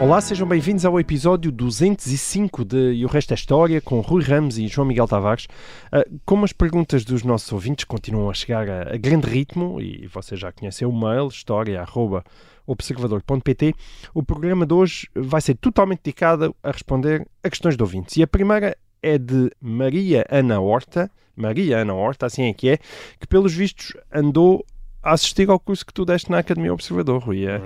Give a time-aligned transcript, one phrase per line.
[0.00, 4.58] Olá, sejam bem-vindos ao episódio 205 de E o Resto é História, com Rui Ramos
[4.58, 5.46] e João Miguel Tavares.
[5.86, 10.08] Uh, como as perguntas dos nossos ouvintes continuam a chegar a, a grande ritmo, e
[10.08, 13.72] você já conheceu o mail, história.observador.pt,
[14.12, 18.16] o programa de hoje vai ser totalmente dedicado a responder a questões de ouvintes.
[18.16, 22.78] E a primeira é de Maria Ana Horta, Maria Ana Horta, assim é que é,
[23.20, 24.66] que pelos vistos andou
[25.04, 27.46] a assistir ao curso que tu deste na Academia Observador, Rui.
[27.46, 27.60] É.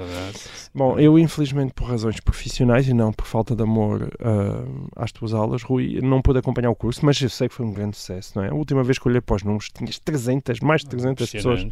[0.75, 5.33] Bom, eu infelizmente por razões profissionais e não por falta de amor uh, às tuas
[5.33, 8.33] aulas, Rui, não pude acompanhar o curso, mas eu sei que foi um grande sucesso,
[8.35, 8.49] não é?
[8.49, 11.67] A última vez que olhei para os números, tinhas 300, mais de 300 pessoas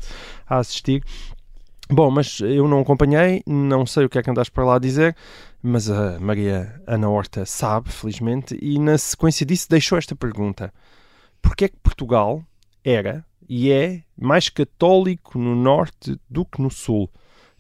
[0.47, 1.03] a assistir.
[1.91, 4.79] Bom, mas eu não acompanhei, não sei o que é que andaste para lá a
[4.79, 5.17] dizer,
[5.61, 10.73] mas a Maria Ana Horta sabe, felizmente, e na sequência disso deixou esta pergunta.
[11.43, 12.43] Porquê é que Portugal
[12.85, 17.11] era e é mais católico no norte do que no sul?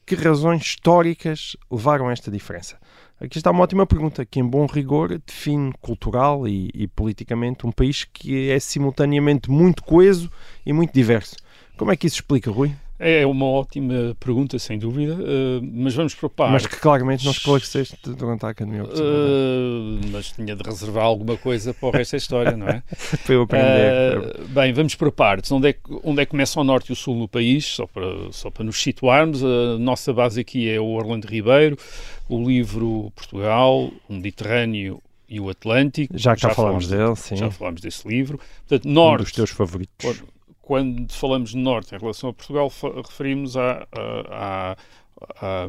[0.05, 2.79] Que razões históricas levaram a esta diferença?
[3.19, 7.73] Aqui está uma ótima pergunta, que em bom rigor define cultural e, e politicamente um
[7.73, 10.31] país que é simultaneamente muito coeso
[10.65, 11.35] e muito diverso.
[11.77, 12.75] Como é que isso explica, Rui?
[12.99, 16.53] É uma ótima pergunta, sem dúvida, uh, mas vamos para partes.
[16.53, 21.75] Mas que claramente não esclareceste durante a Academia uh, Mas tinha de reservar alguma coisa
[21.75, 22.83] para o resto da história, não é?
[23.25, 24.19] para eu aprender.
[24.19, 25.53] Uh, bem, vamos para partes.
[25.53, 27.67] Onde é, que, onde é que começa o norte e o sul no país?
[27.67, 31.77] Só para, só para nos situarmos, a nossa base aqui é o Orlando Ribeiro,
[32.29, 36.17] o livro Portugal, o Mediterrâneo e o Atlântico.
[36.17, 37.37] Já cá já falamos dele, sim.
[37.37, 38.41] Já falámos desse livro.
[38.67, 40.23] Portanto, norte, um dos teus favoritos
[40.67, 42.71] quando falamos de norte em relação a Portugal,
[43.09, 44.77] referimos a, a,
[45.41, 45.69] a,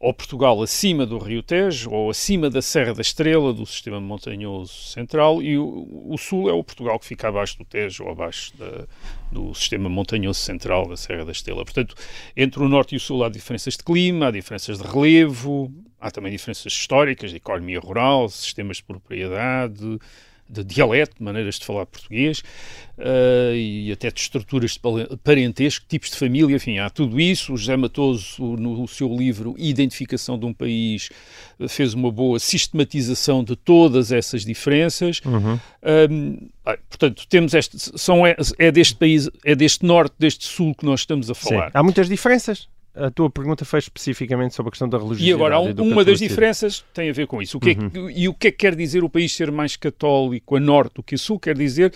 [0.00, 4.72] ao Portugal acima do Rio Tejo ou acima da Serra da Estrela, do sistema montanhoso
[4.72, 8.56] central, e o, o sul é o Portugal que fica abaixo do Tejo ou abaixo
[8.56, 8.86] da,
[9.30, 11.62] do sistema montanhoso central da Serra da Estrela.
[11.62, 11.94] Portanto,
[12.34, 15.70] entre o norte e o sul há diferenças de clima, há diferenças de relevo,
[16.00, 19.98] há também diferenças históricas, de economia rural, sistemas de propriedade
[20.48, 22.40] de dialeto, maneiras de falar português
[22.98, 24.80] uh, e até de estruturas de
[25.24, 27.52] parentesco, tipos de família, enfim, há tudo isso.
[27.52, 31.08] O José Matoso, no seu livro Identificação de um País,
[31.68, 35.20] fez uma boa sistematização de todas essas diferenças.
[35.24, 35.58] Uhum.
[36.10, 36.48] Um,
[36.88, 41.00] portanto, temos este, são, é, é, deste país, é deste norte, deste sul que nós
[41.00, 41.66] estamos a falar.
[41.66, 41.72] Sim.
[41.74, 45.30] Há muitas diferenças a tua pergunta foi especificamente sobre a questão da religiosidade.
[45.30, 47.58] E agora, um, uma das diferenças tem a ver com isso.
[47.58, 47.86] O que uhum.
[47.86, 50.60] é que, e o que é que quer dizer o país ser mais católico a
[50.60, 51.38] norte do que a sul?
[51.38, 51.92] Quer dizer,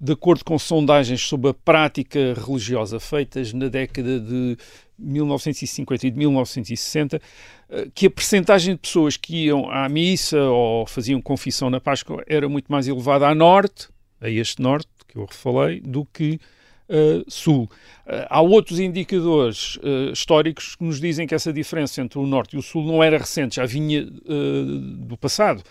[0.00, 4.56] de acordo com sondagens sobre a prática religiosa feitas na década de
[4.98, 7.22] 1950 e de 1960,
[7.70, 12.22] eh, que a percentagem de pessoas que iam à missa ou faziam confissão na Páscoa
[12.26, 13.88] era muito mais elevada a norte,
[14.20, 16.38] a este norte que eu falei, do que
[16.90, 17.70] uh, sul.
[18.06, 22.56] Uh, há outros indicadores uh, históricos que nos dizem que essa diferença entre o norte
[22.56, 25.62] e o sul não era recente, já vinha do passado.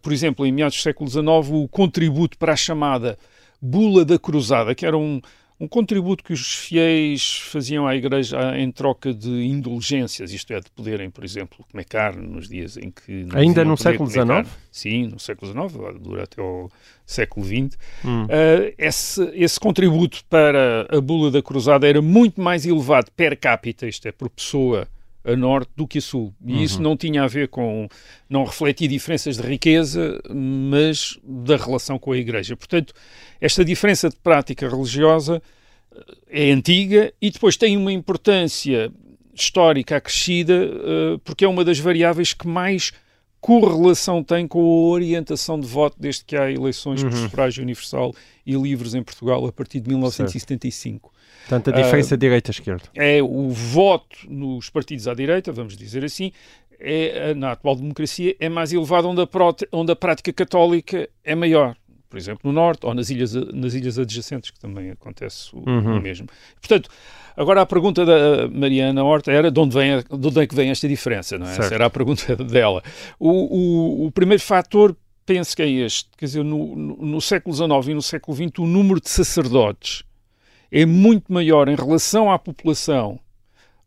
[0.00, 3.18] por exemplo, em meados do século XIX, o contributo para a chamada
[3.60, 5.20] Bula da Cruzada, que era um,
[5.62, 10.68] um contributo que os fiéis faziam à Igreja em troca de indulgências, isto é, de
[10.72, 13.28] poderem, por exemplo, comer carne nos dias em que...
[13.32, 14.44] Ainda no século XIX?
[14.72, 16.68] Sim, no século XIX, dura até ao
[17.06, 17.78] século XX.
[18.04, 18.24] Hum.
[18.24, 23.86] Uh, esse, esse contributo para a Bula da Cruzada era muito mais elevado per capita,
[23.86, 24.88] isto é, por pessoa
[25.24, 26.34] a norte do que a sul.
[26.44, 26.62] E uhum.
[26.62, 27.88] isso não tinha a ver com.
[28.28, 32.56] não refletia diferenças de riqueza, mas da relação com a Igreja.
[32.56, 32.92] Portanto,
[33.40, 35.42] esta diferença de prática religiosa
[36.28, 38.92] eh, é antiga e depois tem uma importância
[39.34, 42.92] histórica acrescida, uh, porque é uma das variáveis que mais
[43.40, 47.10] correlação tem com a orientação de voto desde que há eleições uhum.
[47.10, 48.14] por sufrágio universal
[48.46, 51.10] e livres em Portugal a partir de 1975.
[51.10, 51.21] Certo.
[51.48, 52.84] Portanto, a diferença uh, direita-esquerda.
[52.94, 56.32] É o voto nos partidos à direita, vamos dizer assim,
[56.82, 59.28] é, na atual democracia é mais elevado onde a,
[59.72, 61.76] onde a prática católica é maior.
[62.10, 65.98] Por exemplo, no Norte ou nas ilhas, nas ilhas adjacentes, que também acontece o, uhum.
[65.98, 66.28] mesmo.
[66.60, 66.90] Portanto,
[67.34, 70.68] agora a pergunta da Mariana Horta era de onde, vem, de onde é que vem
[70.68, 71.52] esta diferença, não é?
[71.52, 72.82] Essa era a pergunta dela.
[73.18, 77.54] O, o, o primeiro fator penso que é este, quer dizer, no, no, no século
[77.54, 80.04] XIX e no século XX o número de sacerdotes
[80.72, 83.20] é muito maior em relação à população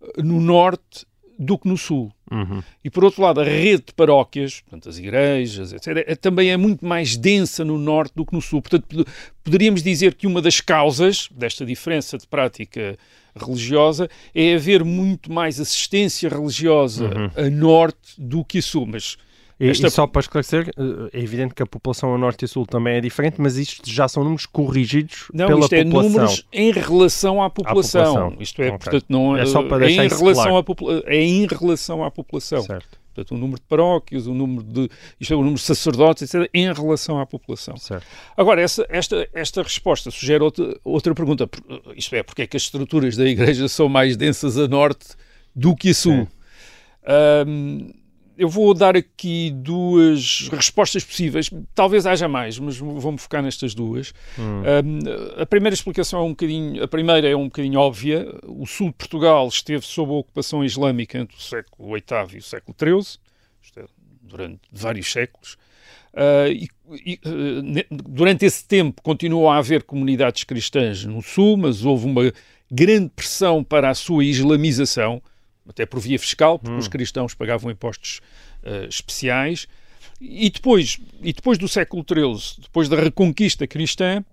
[0.02, 1.06] eh, no norte
[1.38, 2.12] do que no sul.
[2.32, 2.64] Uhum.
[2.84, 6.58] E por outro lado, a rede de paróquias, portanto, as igrejas, etc., é, também é
[6.58, 8.62] muito mais densa no norte do que no sul.
[8.62, 9.06] Portanto,
[9.44, 12.98] poderíamos dizer que uma das causas desta diferença de prática
[13.36, 17.46] religiosa é haver muito mais assistência religiosa Uhum.
[17.46, 18.86] a norte do que a sul.
[18.86, 19.18] Mas
[19.57, 22.48] E, Esta- e só para esclarecer, eh, é evidente que a população a norte e
[22.48, 26.10] sul também é diferente, mas isto já são números corrigidos não, pela isto é população.
[26.12, 28.04] números em relação à população.
[28.13, 28.38] população.
[28.42, 28.80] Isto é, Ok.
[28.80, 30.57] portanto, não É só para é em relação claro.
[30.57, 32.62] à popula- é em relação à população.
[32.63, 34.90] Certo, Portanto, o número de paróquias, o número de,
[35.22, 37.78] isto é, o número de sacerdotes, etc., em relação à população.
[37.78, 38.06] certo.
[38.36, 41.48] Agora, essa, esta, esta resposta sugere outra, outra pergunta.
[41.48, 41.63] Por-
[41.96, 45.08] Isto é, porque é que as estruturas da Igreja são mais densas a norte
[45.56, 46.28] do que a sul?
[47.08, 47.92] Ahm,
[48.38, 51.50] eu vou dar aqui duas respostas possíveis.
[51.74, 54.14] Talvez haja mais, mas vou-me focar nestas duas.
[54.38, 55.00] Ahm,
[55.42, 58.28] a primeira explicação é um bocadinho, a primeira é um bocadinho óbvia.
[58.44, 62.44] O sul de Portugal esteve sob a ocupação islâmica entre o século VIII e o
[62.44, 63.20] século XIII,
[63.64, 63.86] isto é,
[64.22, 65.58] durante vários séculos.
[66.14, 66.70] Uh, e,
[67.06, 67.20] e,
[67.62, 72.32] ne- durante esse tempo continuou a haver comunidades cristãs no Sul, mas houve uma
[72.72, 75.22] grande pressão para a sua islamização,
[75.67, 78.21] até por via fiscal, porque os cristãos pagavam impostos
[78.63, 79.67] uh, especiais.
[80.21, 84.23] E depois, e depois do século XIII, depois da reconquista cristã,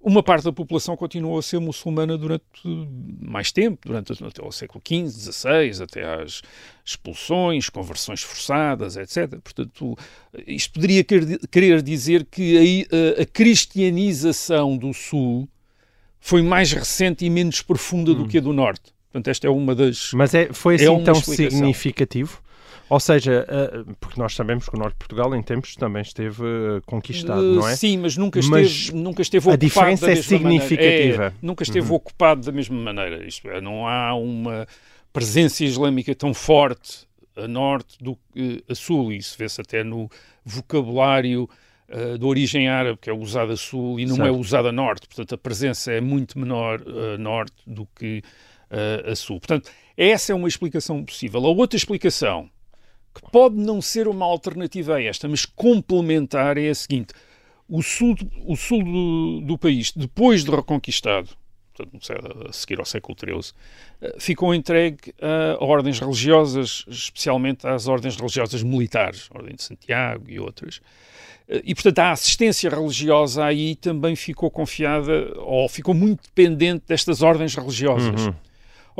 [0.00, 2.44] uma parte da população continuou a ser muçulmana durante
[3.20, 6.40] mais tempo, durante até o século XV, XVI, até às
[6.84, 9.38] expulsões, conversões forçadas, etc.
[9.40, 9.96] Portanto,
[10.46, 12.86] isto poderia quer- querer dizer que
[13.18, 15.48] a, a cristianização do Sul
[16.20, 18.92] foi mais recente e menos profunda do que a do Norte.
[19.12, 20.12] Portanto, esta é uma das...
[20.12, 21.50] Mas é, foi É assim uma tão explicação.
[21.58, 22.40] significativo?
[22.90, 26.42] Ou seja, eh, porque nós sabemos que o norte de Portugal em tempos também esteve
[26.42, 27.76] eh, conquistado, Uh, não é?
[27.76, 31.24] Sim, mas nunca Mas esteve, nunca esteve a ocupado diferença da é significativa.
[31.26, 33.26] É, nunca esteve ocupado da mesma maneira.
[33.26, 34.66] Isto é, não há uma
[35.12, 37.06] presença islâmica tão forte
[37.36, 39.12] a norte do que a sul.
[39.12, 40.10] Isso vê-se até no
[40.42, 41.48] vocabulário
[41.90, 44.38] uh, de origem árabe, que é usado a sul e não é Certo.
[44.38, 45.06] usado a norte.
[45.06, 46.82] Portanto, a presença é muito menor
[47.14, 48.22] a norte do que
[48.70, 49.38] uh, a sul.
[49.38, 51.44] Portanto, essa é uma explicação possível.
[51.44, 52.48] A outra explicação
[53.14, 57.12] que pode não ser uma alternativa a esta, mas complementar é a seguinte:
[57.68, 58.14] o sul,
[58.46, 61.30] o sul do, do país, depois de reconquistado,
[62.48, 63.54] a seguir ao século XIII,
[64.00, 70.24] eh, ficou entregue a ordens religiosas, especialmente às ordens religiosas militares, a Ordem de Santiago
[70.28, 70.80] e outras.
[71.48, 77.22] Eh, E, portanto, a assistência religiosa aí também ficou confiada, ou ficou muito dependente destas
[77.22, 78.26] ordens religiosas.
[78.26, 78.34] Uhum.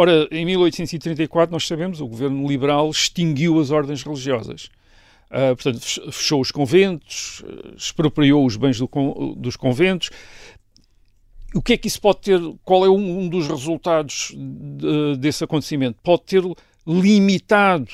[0.01, 4.69] Ora, em 1834, nós sabemos, o governo liberal extinguiu as ordens religiosas.
[5.29, 8.89] Ah, portanto, fech- fechou os conventos, eh, expropriou os bens do
[9.37, 10.11] dos conventos.
[11.53, 12.41] O que é que isso pode ter?
[12.65, 15.99] Qual é um, um dos resultados de- desse acontecimento?
[16.01, 16.45] Pode ter
[16.87, 17.91] limitado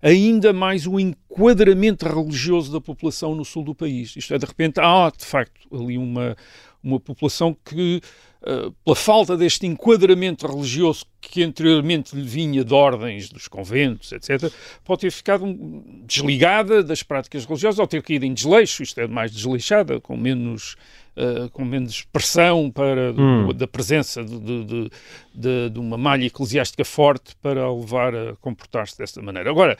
[0.00, 4.16] ainda mais o enquadramento religioso da população no sul do país.
[4.16, 6.34] Isto é, de repente, há de facto ali uma,
[6.82, 8.00] uma população que,
[8.44, 14.52] eh, pela falta deste enquadramento religioso que anteriormente lhe vinha de ordens dos conventos, etc.,
[14.84, 19.06] pode ter ficado um, desligada das práticas religiosas ou ter caído em desleixo, isto é,
[19.06, 20.76] mais desleixada, com menos.
[21.14, 23.52] eh, com menos pressão para, Hum.
[23.52, 24.90] da presença de, de- de-
[25.34, 29.50] de- de uma malha eclesiástica forte para a levar a comportar-se desta maneira.
[29.50, 29.76] Agora,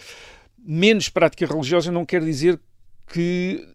[0.62, 2.60] menos prática religiosa não quer dizer
[3.12, 3.68] que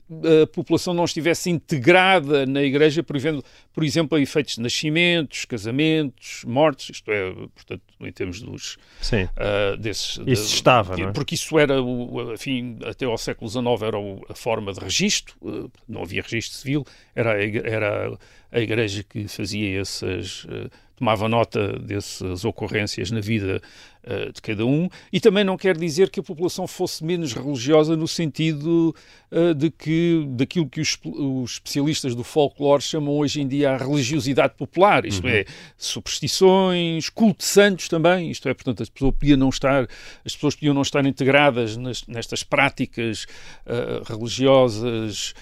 [0.43, 3.43] a população não estivesse integrada na igreja, por exemplo,
[3.73, 9.27] por exemplo a efeitos de nascimentos, casamentos, mortes, isto é, portanto, em termos dos, Sim.
[9.35, 10.19] ah, desses...
[10.25, 11.11] Isso estava, não é?
[11.11, 15.35] Porque isso era, o, enfim, até ao século XIX era o- a forma de registro,
[15.45, 16.83] eh, não havia registro civil,
[17.15, 18.17] era a, era
[18.51, 20.47] a igreja que fazia essas...
[20.49, 23.61] eh, tomava nota dessas ocorrências na vida
[24.09, 27.95] eh, de cada um, e também não quer dizer que a população fosse menos religiosa
[27.97, 28.95] no sentido
[29.29, 33.77] eh, de que, daquilo que os, os especialistas do folclore chamam hoje em dia a
[33.77, 35.43] religiosidade popular, isto é,
[35.77, 39.87] superstições, culto de santos também, isto é, portanto, as pessoas podiam não estar,
[40.25, 43.25] as pessoas podiam não estar integradas nas- nestas práticas
[43.65, 45.33] eh, religiosas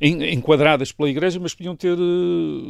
[0.00, 1.96] en- enquadradas pela Igreja, mas podiam ter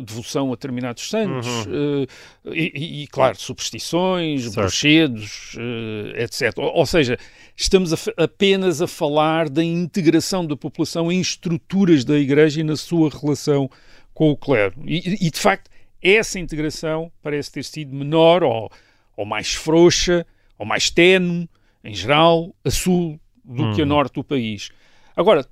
[0.04, 2.07] devoção a determinados santos eh,
[2.54, 4.54] e, e- e, claro, superstições, Certo.
[4.87, 6.56] Eh, etc.
[6.58, 7.18] Ou, ou seja,
[7.56, 12.76] estamos a apenas a falar da integração da população em estruturas da Igreja e na
[12.76, 13.70] sua relação
[14.14, 14.75] com o clero.
[14.85, 15.70] E, e, de facto,
[16.02, 18.70] essa integração parece ter sido menor ou,
[19.16, 20.26] ou mais frouxa
[20.58, 21.49] ou mais tenue,
[21.85, 24.70] em geral, a sul do que a norte do país.
[25.16, 25.47] Agora,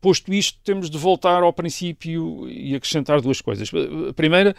[0.00, 3.70] posto isto, temos de voltar ao princípio e acrescentar duas coisas.
[4.08, 4.54] A primeira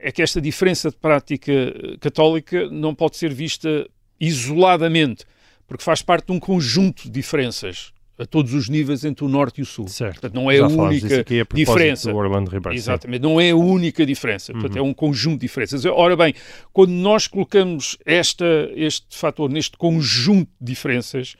[0.00, 1.52] é que esta diferença de prática
[2.00, 3.88] católica não pode ser vista
[4.18, 5.24] isoladamente,
[5.66, 9.58] porque faz parte de um conjunto de diferenças a todos os níveis entre o norte
[9.58, 9.88] e o sul.
[9.88, 10.20] Certo.
[10.20, 12.10] Portanto, não é Já a única aqui a propósito diferença.
[12.10, 12.76] do Orlando Ribeiro.
[12.76, 15.86] Exatamente, não é a única diferença, portanto é um conjunto de diferenças.
[15.86, 16.34] Ora bem,
[16.70, 21.34] quando nós colocamos esta, este fator neste conjunto de diferenças,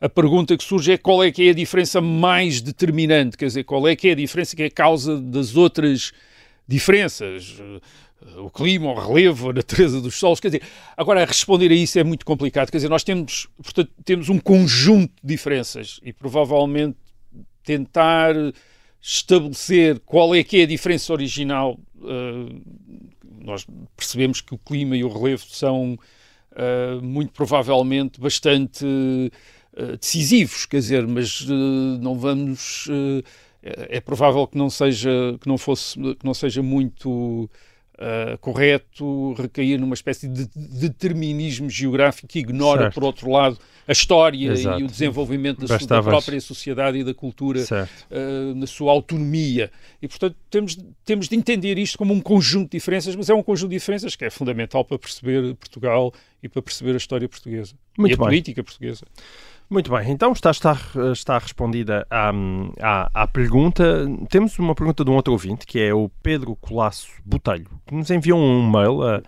[0.00, 3.64] a pergunta que surge é qual é que é a diferença mais determinante, quer dizer,
[3.64, 6.10] qual é que é a diferença que é a causa das outras
[6.66, 7.60] diferenças,
[8.24, 10.62] Eh, o clima, o relevo, a natureza dos solos, quer dizer,
[10.96, 15.12] agora responder a isso é muito complicado, quer dizer, nós temos, portanto, temos um conjunto
[15.22, 16.96] de diferenças e provavelmente
[17.62, 18.34] tentar
[19.00, 22.54] estabelecer qual é que é a diferença original, eh,
[23.40, 23.66] nós
[23.96, 25.98] percebemos que o clima e o relevo são
[26.56, 28.86] eh, muito provavelmente bastante
[30.00, 31.44] decisivos, quer dizer, mas
[32.00, 32.88] não vamos
[33.64, 37.48] é é provável que não seja que não fosse que não seja muito
[37.96, 42.94] Uh, correto recair numa espécie de determinismo geográfico que ignora, Certo.
[42.94, 43.56] por outro lado,
[43.86, 44.80] a história Exato.
[44.80, 49.70] e o desenvolvimento da, su- da própria sociedade e da cultura uh, na sua autonomia.
[50.02, 53.44] E, portanto, temos, temos de entender isto como um conjunto de diferenças, mas é um
[53.44, 57.74] conjunto de diferenças que é fundamental para perceber Portugal e para perceber a história portuguesa
[57.96, 58.26] Muito e a bem.
[58.26, 59.06] política portuguesa.
[59.68, 60.76] Muito bem, então está, está,
[61.12, 62.30] está respondida à,
[62.80, 64.06] à, à pergunta.
[64.28, 68.10] Temos uma pergunta de um outro ouvinte, que é o Pedro Colasso Botelho, que nos
[68.10, 69.22] enviou um mail a,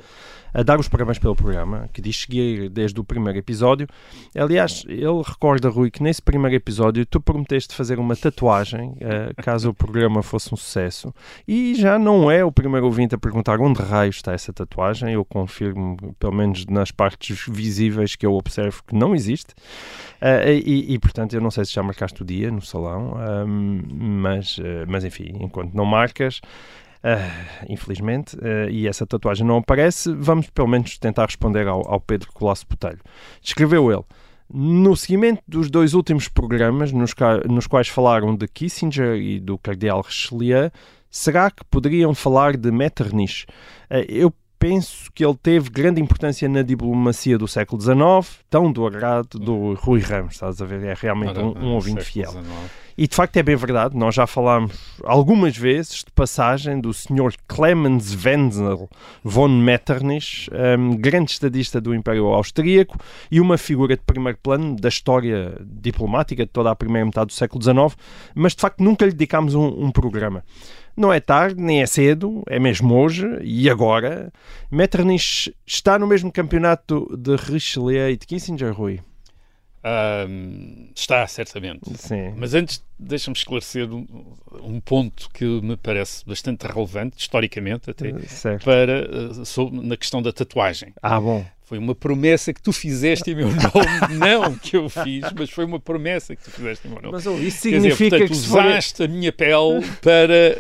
[0.52, 3.86] a dar os parabéns pelo programa, que diz seguir desde o primeiro episódio.
[4.34, 9.70] Aliás, ele recorda, Rui, que nesse primeiro episódio tu prometeste fazer uma tatuagem, eh, caso
[9.70, 11.14] o programa fosse um sucesso.
[11.46, 15.12] E já não é o primeiro ouvinte a perguntar onde raio está essa tatuagem.
[15.12, 19.54] Eu confirmo, pelo menos nas partes visíveis que eu observo, que não existe.
[20.20, 23.14] Uh, e, e, portanto, eu não sei se já marcaste o dia no salão,
[23.46, 26.40] mas, uh, mas enfim, enquanto não marcas,
[27.04, 32.00] uh, infelizmente, uh, e essa tatuagem não aparece, vamos pelo menos tentar responder ao, ao
[32.00, 33.00] Pedro Colasso Botelho.
[33.42, 34.04] Escreveu ele.
[34.52, 37.12] No seguimento dos dois últimos programas, nos,
[37.48, 40.70] nos quais falaram de Kissinger e do Cardeal Richelieu,
[41.10, 43.44] será que poderiam falar de Metternich?
[43.90, 48.86] Uh, eu penso que ele teve grande importância na diplomacia do século XIX, tão do
[48.86, 50.82] agrado do Rui Ramos, estás a ver?
[50.84, 52.32] É realmente um, um ouvinte fiel.
[52.98, 54.72] E de facto é bem verdade, nós já falámos
[55.04, 57.34] algumas vezes de passagem do Sr.
[57.46, 58.88] Clemens Wenzel
[59.22, 60.48] von Metternich,
[60.78, 62.96] um, grande estadista do Império Austríaco
[63.30, 67.32] e uma figura de primeiro plano da história diplomática de toda a primeira metade do
[67.34, 67.94] século XIX,
[68.34, 70.42] mas de facto nunca lhe dedicámos um, um programa.
[70.96, 74.32] Não é tarde, nem é cedo, é mesmo hoje e agora.
[74.70, 79.00] Metternich está no mesmo campeonato de Richelieu e de Kissinger, Rui?
[80.28, 81.88] Um, está, certamente.
[81.96, 82.32] Sim.
[82.36, 84.04] Mas antes, deixa-me esclarecer um,
[84.62, 88.64] um ponto que me parece bastante relevante, historicamente até, Certo.
[88.64, 90.92] para, uh, sobre- na questão da tatuagem.
[91.00, 91.44] Ah, bom.
[91.68, 95.64] Foi uma promessa que tu fizeste em meu nome, não que eu fiz, mas foi
[95.64, 97.12] uma promessa que tu fizeste em meu nome.
[97.14, 98.64] Mas oh, isso Quer dizer, significa portanto, que se for...
[98.64, 100.56] usaste a minha pele para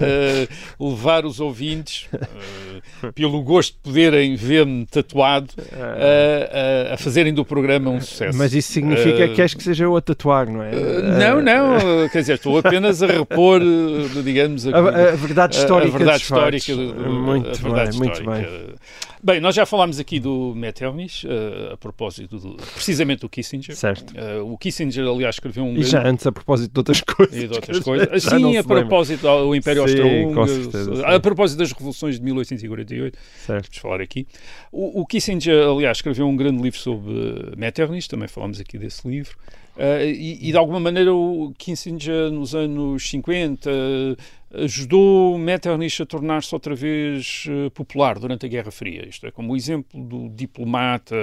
[0.80, 7.44] uh, levar os ouvintes, uh, pelo gosto de poderem ver-me tatuado, uh, a fazerem do
[7.44, 8.36] programa um sucesso.
[8.36, 10.72] Mas isso significa que queres que seja eu a tatuar, não é?
[10.72, 13.60] Não, não, quer dizer, estou apenas a repor,
[14.24, 15.94] digamos, A, a verdade a- histórica.
[15.94, 16.74] a verdade histórica.
[16.74, 18.48] do- Muito verdade bem, muito histórica.
[18.50, 18.66] bem.
[18.66, 18.74] Bem,
[19.40, 23.74] nós já falámos aqui do Metternich, uh, a propósito, do, precisamente do Kissinger.
[23.76, 24.12] Certo.
[24.12, 27.36] Uh, o Kissinger, aliás, escreveu um E já grande- antes, a propósito de outras coisas.
[27.36, 28.22] e de outras coisas.
[28.22, 33.64] já Sim, a propósito do Império Austro-Húngaro, a propósito das revoluções de 1848, Certo.
[33.66, 34.26] vamos falar aqui.
[34.70, 37.12] O, o Kissinger, aliás, escreveu um grande livro sobre
[37.56, 39.36] Metternich, também falámos aqui desse livro,
[39.76, 44.16] Uh, e, e, de alguma maneira o Kissinger nos anos 50 uh,
[44.64, 49.08] ajudou Metternich a tornar-se outra vez uh, popular durante a Guerra Fria.
[49.08, 51.16] Isto é, como o exemplo do diplomata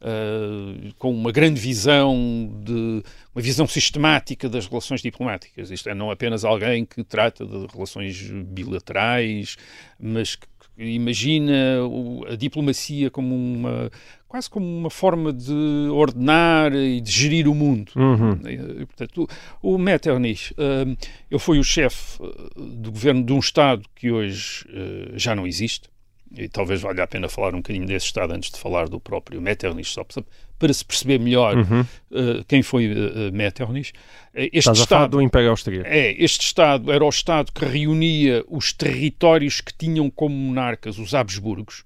[0.00, 3.02] uh, com uma grande visão de
[3.34, 5.70] uma visão sistemática das relações diplomáticas.
[5.70, 9.56] Isto é, não apenas alguém que trata de relações bilaterais,
[9.98, 10.46] mas que
[10.78, 11.80] imagina
[12.28, 13.90] a diplomacia como uma
[14.30, 17.90] quase como uma forma de ordenar e de gerir o mundo.
[17.96, 18.38] Uhum.
[18.48, 19.28] E, portanto,
[19.60, 20.96] o, o Metternich, hum,
[21.28, 25.48] ele foi o chefe eh, do governo de um Estado que hoje eh, já não
[25.48, 25.88] existe,
[26.38, 29.40] e talvez valha a pena falar um bocadinho desse Estado antes de falar do próprio
[29.42, 30.22] Metternich, só para,
[30.60, 31.84] para se perceber melhor Uhum.
[32.46, 32.88] quem foi
[33.32, 33.92] Metternich.
[34.32, 35.88] Eh, Este Estás Estado, do Império Austríaco.
[35.88, 41.14] é, este Estado era o Estado que reunia os territórios que tinham como monarcas os
[41.14, 41.84] Habsburgos.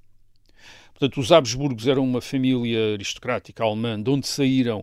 [1.04, 4.82] Portanto, os Habsburgos eram uma família aristocrática alemã de onde saíram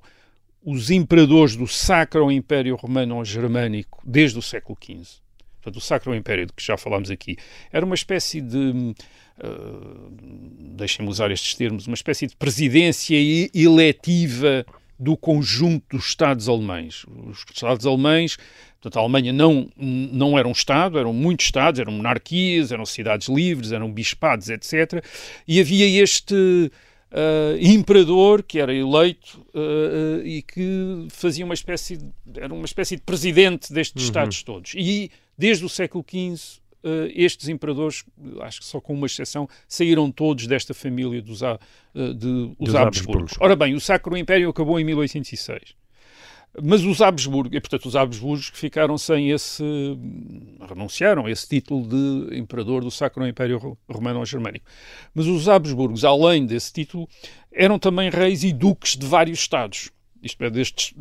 [0.63, 5.19] os imperadores do Sacro Império Romano Germânico desde o século XV.
[5.55, 7.37] portanto, o Sacro Império, de que já falámos aqui,
[7.71, 8.93] era uma espécie de.
[9.43, 10.11] Uh,
[10.75, 13.17] deixem-me usar estes termos, uma espécie de presidência
[13.51, 14.63] eletiva
[14.99, 17.03] do conjunto dos Estados alemães.
[17.25, 18.37] Os Estados alemães,
[18.81, 23.27] portanto, a Alemanha não, não era um Estado, eram muitos Estados, eram monarquias, eram cidades
[23.27, 25.03] livres, eram bispados, etc.
[25.47, 32.39] E havia este uh, imperador que era eleito uh, e que fazia uma espécie, de,
[32.39, 34.07] era uma espécie de presidente destes uhum.
[34.07, 34.73] Estados todos.
[34.75, 38.03] E desde o século XV uh, estes imperadores,
[38.41, 41.59] acho que só com uma exceção, saíram todos desta família dos, uh,
[41.93, 43.33] de, os Habsburgos.
[43.39, 45.75] Ora bem, o Sacro Império acabou em 1806.
[46.61, 49.63] Mas os Habsburgos, e portanto os Habsburgos ficaram sem esse,
[50.67, 54.65] renunciaram a esse título de imperador do Sacro Império Romano-Germânico.
[55.13, 57.07] Mas os Habsburgos, além desse título,
[57.51, 59.91] eram também reis e duques de vários estados
[60.21, 60.93] isto é, destes,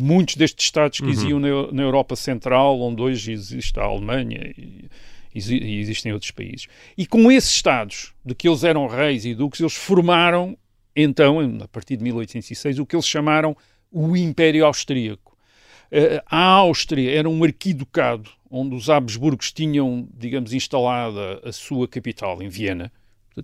[0.00, 1.10] muitos destes Estados que uhum.
[1.10, 4.88] existiam na, na, Europa Central, onde hoje existe a Alemanha e,
[5.34, 6.66] e, existem outros países.
[6.96, 10.56] E com esses Estados, de que eles eram reis e duques, eles formaram,
[10.96, 13.56] então, a partir de 1806, o que eles chamaram
[13.90, 15.36] o Império Austríaco.
[15.90, 22.42] Eh, a Áustria era um arquiducado onde os Habsburgos tinham, digamos, instalada a sua capital
[22.42, 22.90] em Viena,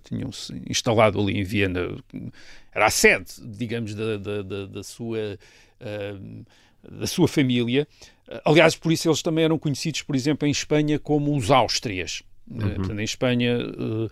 [0.03, 1.95] tinham-se instalado ali em Viena,
[2.73, 5.37] era a sede, digamos, da, da, da, da sua,
[5.79, 6.45] uh,
[6.91, 7.87] da sua família.
[8.43, 12.23] Aliás, por isso eles também eram conhecidos, por exemplo, em Espanha como os Áustrias.
[12.49, 12.75] Uhum.
[12.75, 14.05] Portanto, em Espanha, uh,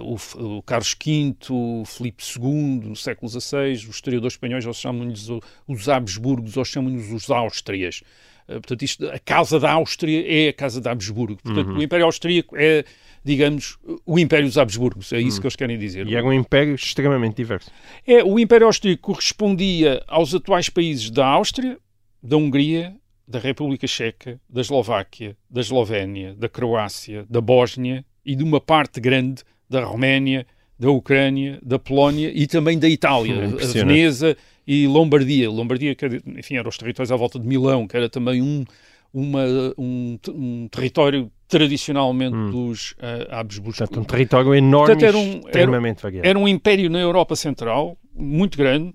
[0.00, 5.28] uh, o, Carlos V, o Filipe II, no século XVI, os historiadores espanhóis chamam-lhes
[5.68, 8.02] os Habsburgos ou chamam-nos os Áustrias.
[8.46, 11.36] Portanto, isto, a casa da Áustria é a casa de Habsburgo.
[11.42, 11.78] Portanto, uhum.
[11.78, 12.84] o Império Austríaco é
[13.26, 15.12] digamos, o Império dos Habsburgos.
[15.12, 15.40] É isso hum.
[15.40, 16.06] que eles querem dizer.
[16.06, 17.72] E é um império extremamente diverso.
[18.06, 21.76] É, o Império Austríaco correspondia aos atuais países da Áustria,
[22.22, 22.94] da Hungria,
[23.26, 29.00] da República Checa, da Eslováquia, da Eslovénia, da Croácia, da Bósnia e de uma parte
[29.00, 30.46] grande da Roménia,
[30.78, 35.50] da Ucrânia, da Polónia e também da Itália, hum, a Veneza e Lombardia.
[35.50, 38.64] Lombardia, que, enfim, eram os territórios à volta de Milão, que era também um,
[39.12, 39.44] uma,
[39.78, 42.50] um, um território tradicionalmente hum.
[42.50, 43.78] dos uh, Habsburgos.
[43.78, 47.96] Portanto, um território enorme Portanto, era um, extremamente era, era um império na Europa Central,
[48.14, 48.94] muito grande,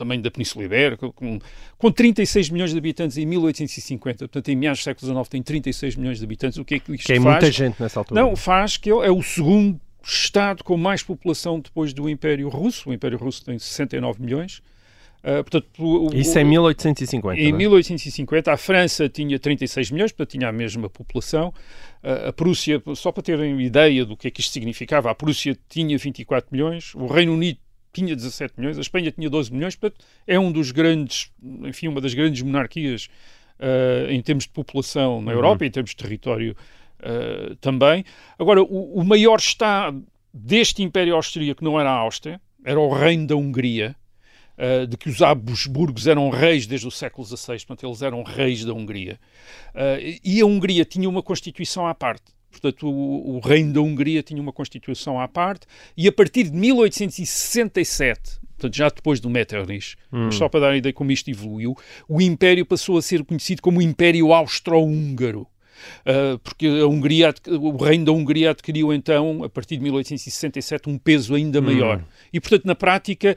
[0.00, 1.38] também da Península Ibérica, com,
[1.78, 5.96] com 36 milhões de habitantes em 1850, portanto em meados do século XIX tem 36
[5.96, 7.26] milhões de habitantes, o que é que isto que é faz?
[7.26, 8.20] muita gente nessa altura.
[8.20, 12.88] Não, faz que ele é o segundo Estado com mais população depois do Império Russo,
[12.88, 14.62] o Império Russo tem 69 milhões,
[15.20, 17.38] Uh, portanto, o, Isso é 1850.
[17.38, 18.54] Em 1850, é?
[18.54, 21.52] a França tinha 36 milhões, portanto, tinha a mesma população.
[22.02, 25.54] Uh, a Prússia, só para terem ideia do que é que isto significava, a Prússia
[25.68, 27.58] tinha 24 milhões, o Reino Unido
[27.92, 31.30] tinha 17 milhões, a Espanha tinha 12 milhões, portanto, é um dos grandes,
[31.64, 33.08] enfim, uma das grandes monarquias
[33.58, 35.38] uh, em termos de população na uhum.
[35.38, 36.56] Europa, em termos de território
[37.62, 38.04] também.
[38.38, 43.26] Agora, o, o maior Estado deste Império Austríaco não era a Áustria, era o Reino
[43.26, 43.96] da Hungria,
[44.60, 48.64] uh, de que os Habsburgos eram reis desde o século XVI, portanto, eles eram reis
[48.64, 49.18] da Hungria.
[49.74, 52.32] Uh, e a Hungria tinha uma constituição à parte.
[52.50, 56.52] Portanto, o, o, reino da Hungria tinha uma constituição à parte, e a partir de
[56.52, 60.30] 1867, portanto, já depois do Metternich, hum.
[60.32, 61.76] só para dar a ideia como isto evoluiu,
[62.08, 65.46] o Império passou a ser conhecido como Império Austro-Húngaro.
[66.00, 70.98] Uh, porque a Hungria, o reino da Hungria adquiriu então, a partir de 1867, um
[70.98, 72.00] peso ainda maior.
[72.00, 72.04] Hum.
[72.32, 73.34] E, portanto, na prática,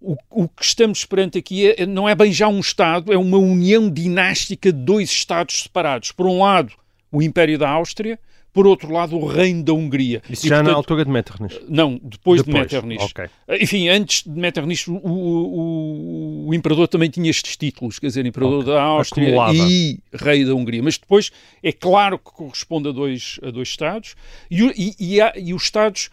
[0.00, 3.38] o, o, que estamos perante aqui é, não é bem já um Estado, é uma
[3.38, 6.10] união dinástica de dois Estados separados.
[6.12, 6.72] Por um lado,
[7.10, 8.18] o Império da Áustria,
[8.54, 10.22] por outro lado, o Reino da Hungria.
[10.30, 11.60] Isso e, já portanto, na altura de Metternich?
[11.68, 12.44] Não, depois, depois.
[12.44, 13.04] de Metternich.
[13.04, 13.26] Okay.
[13.48, 18.24] Ah, enfim, antes de Metternich, o, o, o, Imperador também tinha estes títulos, quer dizer,
[18.24, 18.72] Imperador okay.
[18.72, 19.56] da Áustria Acumulava.
[19.56, 20.80] e Rei da Hungria.
[20.84, 21.32] Mas depois,
[21.64, 24.14] é claro que corresponde a dois, a dois Estados,
[24.48, 24.62] e,
[25.00, 26.08] e, e, há, e os Estados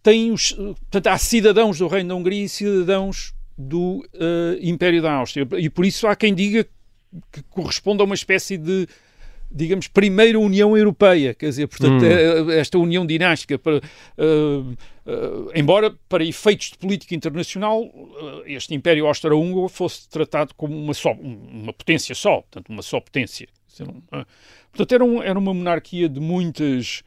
[0.00, 0.52] têm os.
[0.52, 5.44] Portanto, há cidadãos do Reino da Hungria e cidadãos do uh, Império da Áustria.
[5.58, 6.64] E por isso há quem diga
[7.32, 8.86] que corresponde a uma espécie de
[9.50, 12.50] digamos, primeira União Europeia, quer dizer, portanto, hum.
[12.52, 19.06] esta união dinástica, para, uh, uh, embora para efeitos de política internacional, uh, este Império
[19.06, 23.48] Austro-Húngaro fosse tratado como uma só, uma potência só, portanto, uma só potência.
[24.70, 27.02] portanto, era, um, era uma monarquia de muitas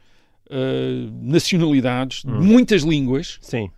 [1.22, 2.38] nacionalidades, hum.
[2.38, 3.38] de muitas línguas.
[3.40, 3.70] Sim.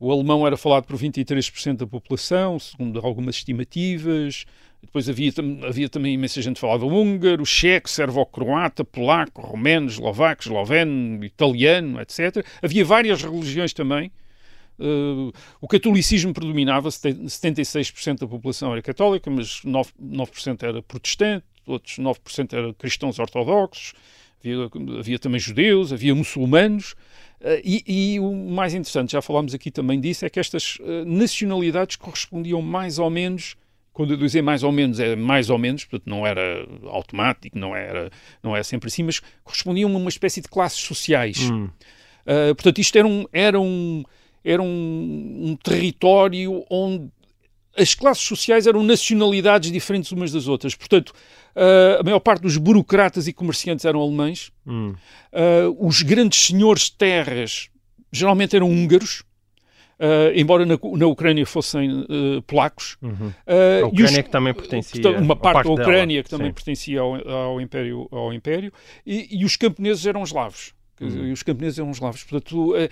[0.00, 4.44] O alemão era falado por 23% da população, segundo algumas estimativas.
[4.84, 5.32] Depois havia,
[5.66, 12.44] havia também imensa gente que falava húngaro, checo, servo-croata, polaco, romeno, eslovaco, esloveno, italiano, etc.
[12.62, 14.10] Havia várias religiões também.
[14.78, 20.30] Uh, o catolicismo predominava, 76% da população era católica, mas 9%, 9
[20.62, 23.94] era protestante, outros 9% eram cristãos ortodoxos,
[24.40, 24.68] havia,
[24.98, 26.92] havia também judeus, havia muçulmanos.
[27.40, 31.04] Uh, e, e, o mais interessante, já falámos aqui também disso, é que estas uh,
[31.06, 33.56] nacionalidades correspondiam mais ou menos
[33.94, 37.74] quando eu dizer mais ou menos, é mais ou menos, portanto não era automático, não
[37.74, 38.10] era,
[38.42, 41.48] não era sempre assim, mas correspondiam a uma espécie de classes sociais.
[41.48, 41.70] Hum.
[42.26, 44.02] Uh, portanto, isto era um, era um,
[44.44, 47.08] era um, um território onde
[47.76, 50.74] as classes sociais eram nacionalidades diferentes umas das outras.
[50.74, 51.10] Portanto,
[51.54, 54.50] uh, a maior parte dos burocratas e comerciantes eram alemães.
[54.66, 54.94] Hum.
[55.32, 57.70] Uh, os grandes senhores de terras
[58.12, 59.22] geralmente eram húngaros.
[59.98, 62.96] Uh, embora na, na, Ucrânia fossem uh, polacos.
[63.00, 63.28] Uhum.
[63.46, 65.10] Uh, a Ucrânia os, que também pertencia.
[65.18, 66.22] Uma parte, parte da Ucrânia dela.
[66.24, 66.52] que também Sim.
[66.52, 68.72] pertencia ao, ao, Império, ao Império
[69.06, 70.74] e, e, os camponeses eram eslavos.
[71.00, 71.26] Uhum.
[71.26, 72.24] E os camponeses eram eslavos.
[72.24, 72.88] Portanto, é,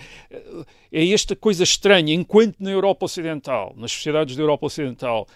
[0.91, 2.13] é esta coisa estranha.
[2.13, 5.27] Enquanto na Europa Ocidental, nas sociedades da Europa Ocidental,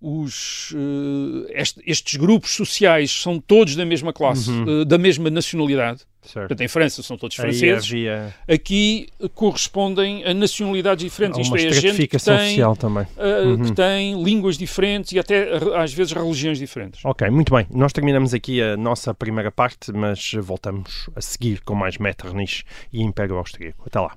[0.00, 0.74] os,
[1.50, 4.80] este, estes grupos sociais são todos da mesma classe, uhum.
[4.80, 6.00] uh, da mesma nacionalidade.
[6.22, 6.48] Certo.
[6.48, 7.86] Portanto, em França são todos franceses.
[7.86, 8.34] Havia...
[8.46, 11.38] Aqui correspondem a nacionalidades diferentes.
[11.38, 13.04] Há uma Isto é, a gente que tem, social também.
[13.16, 13.62] Uh, uhum.
[13.64, 17.02] que tem línguas diferentes e até às vezes religiões diferentes.
[17.04, 17.66] Ok, muito bem.
[17.70, 23.02] Nós terminamos aqui a nossa primeira parte, mas voltamos a seguir com mais Metternich e
[23.02, 23.84] Império Austríaco.
[23.86, 24.16] Até lá.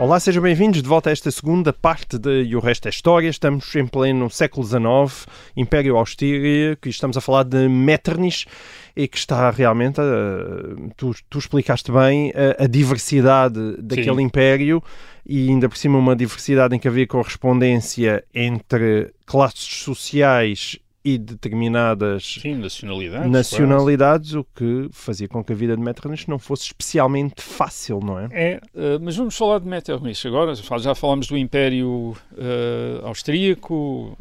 [0.00, 3.28] Olá, sejam bem-vindos de volta a esta segunda parte de E o Resto é História.
[3.28, 8.46] Estamos em pleno século XIX, Império Austríaco, e estamos a falar de Metternich,
[8.96, 14.22] e que está realmente, uh, tu, tu, explicaste bem, uh, a diversidade daquele Sim.
[14.22, 14.82] império
[15.26, 22.38] e ainda por cima uma diversidade em que havia correspondência entre classes sociais e determinadas
[22.40, 27.40] Sim, nacionalidades, nacionalidades o que fazia com que a vida de Metternich não fosse especialmente
[27.40, 28.28] fácil, não é?
[28.30, 30.54] É, uh, mas vamos falar de Metternich agora.
[30.54, 34.16] Já falámos do Império uh, Austríaco,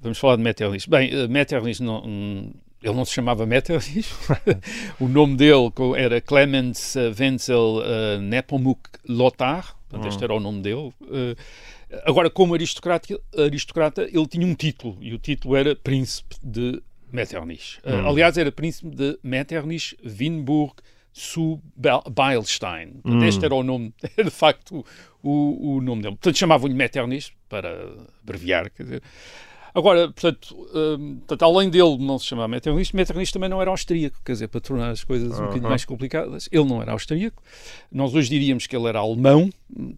[0.00, 0.90] vamos falar de Metternich.
[0.90, 4.08] Bem, uh, Metternich não, um, ele não se chamava Metternich,
[4.98, 10.24] o nome dele era Clemens Wenzel uh, Nepomuk Lothar, portanto, este hum.
[10.24, 10.92] era o nome dele.
[12.04, 16.80] Agora, como aristocrata, aristocrata, ele tinha um título, e o título era Príncipe de
[17.12, 17.78] Metternich.
[17.84, 18.04] Hum.
[18.04, 20.74] Uh, aliás, era Príncipe de Metternich, Winburg,
[21.12, 23.00] zu Beilstein.
[23.04, 23.24] Hum.
[23.24, 24.84] Este era o nome, de facto
[25.22, 26.14] o, o nome dele.
[26.14, 29.02] Portanto, chamavam-lhe Metternich, para abreviar, quer dizer.
[29.74, 34.20] Agora, portanto, um, portanto, além dele não se chamar Metternich, Metternich também não era austríaco,
[34.24, 37.42] quer dizer, para tornar as coisas um bocadinho mais complicadas, ele não era austríaco.
[37.90, 39.50] Nós hoje diríamos que ele era alemão,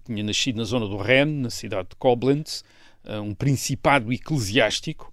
[0.05, 2.65] tinha nascido na zona do Reno, na cidade de Koblenz,
[3.05, 5.12] uh, um principado eclesiástico.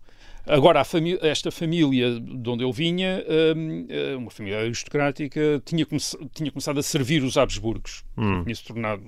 [0.50, 0.82] Agora,
[1.22, 3.24] esta família de onde ele vinha,
[3.56, 6.02] um, uh, uma família aristocrática, tinha, come
[6.34, 8.04] tinha começado a servir os Habsburgos.
[8.18, 8.44] Hum.
[8.44, 9.04] Tinha se tornado,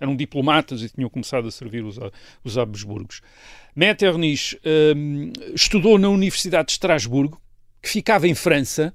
[0.00, 1.98] eram diplomatas e tinham começado a servir os,
[2.42, 3.20] os Habsburgos.
[3.74, 4.58] Metternich
[4.96, 7.38] um, estudou na Universidade de Estrasburgo,
[7.82, 8.94] que ficava em França.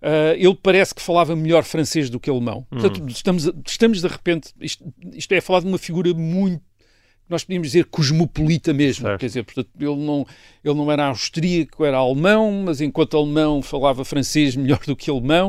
[0.00, 2.66] Uh, ele parece que falava melhor francês do que alemão.
[2.72, 2.78] Hum.
[2.80, 4.54] Portanto, estamos, estamos de repente.
[4.58, 6.62] Isto, isto é falar de uma figura muito
[7.28, 9.20] nós podíamos dizer cosmopolita mesmo, certo.
[9.20, 10.26] quer dizer, portanto, ele não,
[10.62, 15.48] ele não era austríaco, era alemão, mas enquanto alemão falava francês melhor do que alemão.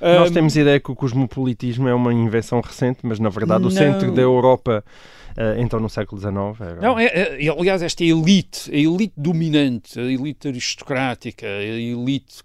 [0.00, 3.64] Um, nós temos ideia que o cosmopolitismo é uma invenção recente, mas na verdade o
[3.64, 3.70] não...
[3.70, 4.84] centro da Europa
[5.32, 6.60] Uh, então no século XIX.
[6.60, 6.80] Era...
[6.82, 12.44] Não, é, é, aliás, esta elite, a elite dominante, a elite aristocrática, a elite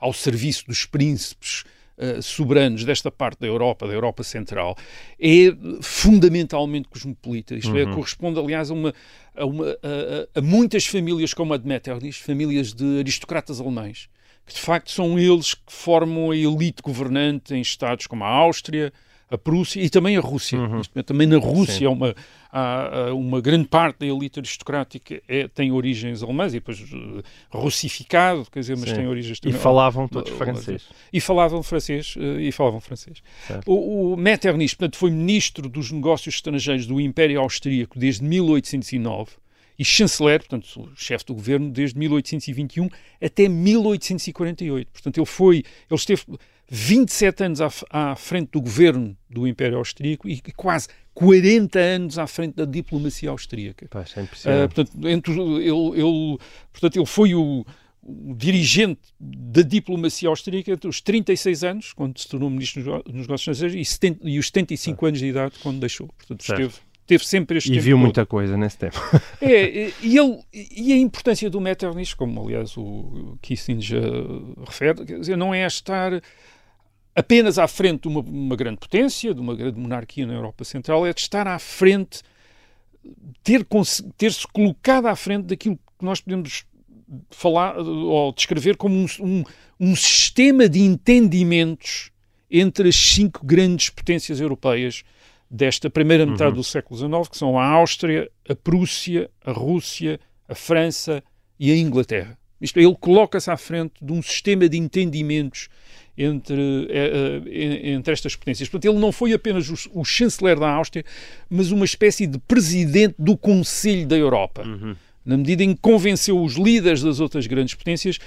[0.00, 1.64] ao serviço dos príncipes.
[1.98, 4.76] Uh, soberanos desta parte da Europa, da Europa Central,
[5.18, 7.54] é fundamentalmente cosmopolita.
[7.54, 7.92] Isto é, uhum.
[7.92, 8.92] é, corresponde, aliás, a, uma,
[9.34, 14.10] a, uma, a, a, muitas famílias como a de Metternich, famílias de aristocratas alemães,
[14.44, 18.92] que de facto são eles que formam a elite governante em estados como a Áustria,
[19.30, 20.58] a Prússia e também a Rússia.
[20.58, 20.82] Uhum.
[21.04, 22.14] Também na Rússia uma,
[22.56, 28.46] há, uma grande parte da elite aristocrática é, tem origens alemãs e depois uh, russificado,
[28.50, 28.96] quer dizer, mas Sim.
[28.96, 29.56] tem origens também...
[29.56, 30.88] E falavam todos uh, francês.
[31.12, 33.22] E falavam francês, uh, e falavam francês.
[33.66, 39.32] O, o Metternich, portanto, foi ministro dos negócios estrangeiros do Império Austríaco desde 1809
[39.78, 42.88] e chanceler, portanto, chefe do governo desde 1821
[43.22, 44.88] até 1848.
[44.90, 46.22] Portanto, ele foi, ele esteve
[46.68, 52.26] 27 anos à, à frente do governo do Império Austríaco e quase 40 anos à
[52.26, 53.86] frente da diplomacia austríaca.
[53.88, 56.38] Pá, é uh, portanto, entre, ele, ele,
[56.70, 57.64] portanto, ele foi o,
[58.02, 63.48] o, dirigente da diplomacia austríaca entre os 36 anos, quando se tornou ministro dos Negócios
[63.48, 65.08] Estrangeiros, e, 70, e os 75 ah.
[65.08, 66.08] anos de idade, quando deixou.
[66.08, 66.60] Portanto, certo.
[66.62, 68.02] esteve teve sempre este E viu todo.
[68.02, 69.00] muita coisa nesse tempo.
[69.40, 74.02] É, e, ele, e a importância do Metternich, como aliás o Kissinger
[74.66, 76.20] refere, quer dizer, não é estar
[77.16, 81.06] apenas à frente de uma, uma grande potência, de uma grande monarquia na Europa Central,
[81.06, 82.22] é de estar à frente,
[83.42, 86.66] ter-se ter colocado à frente daquilo que nós podemos
[87.30, 89.44] falar ou descrever como um, um,
[89.80, 92.10] um sistema de entendimentos
[92.50, 95.02] entre as cinco grandes potências europeias
[95.50, 96.56] desta primeira metade uhum.
[96.56, 101.22] do século XIX, que são a Áustria, a Prússia, a Rússia, a França
[101.58, 102.36] e a Inglaterra.
[102.60, 105.68] Isto, ele coloca-se à frente de um sistema de entendimentos
[106.16, 108.68] entre, eh, eh, entre estas potências.
[108.68, 111.04] Portanto, ele não foi apenas o, o, chanceler da Áustria,
[111.50, 114.96] mas uma espécie de presidente do Conselho da Europa, uhum.
[115.24, 118.18] na medida em que convenceu os líderes das outras grandes potências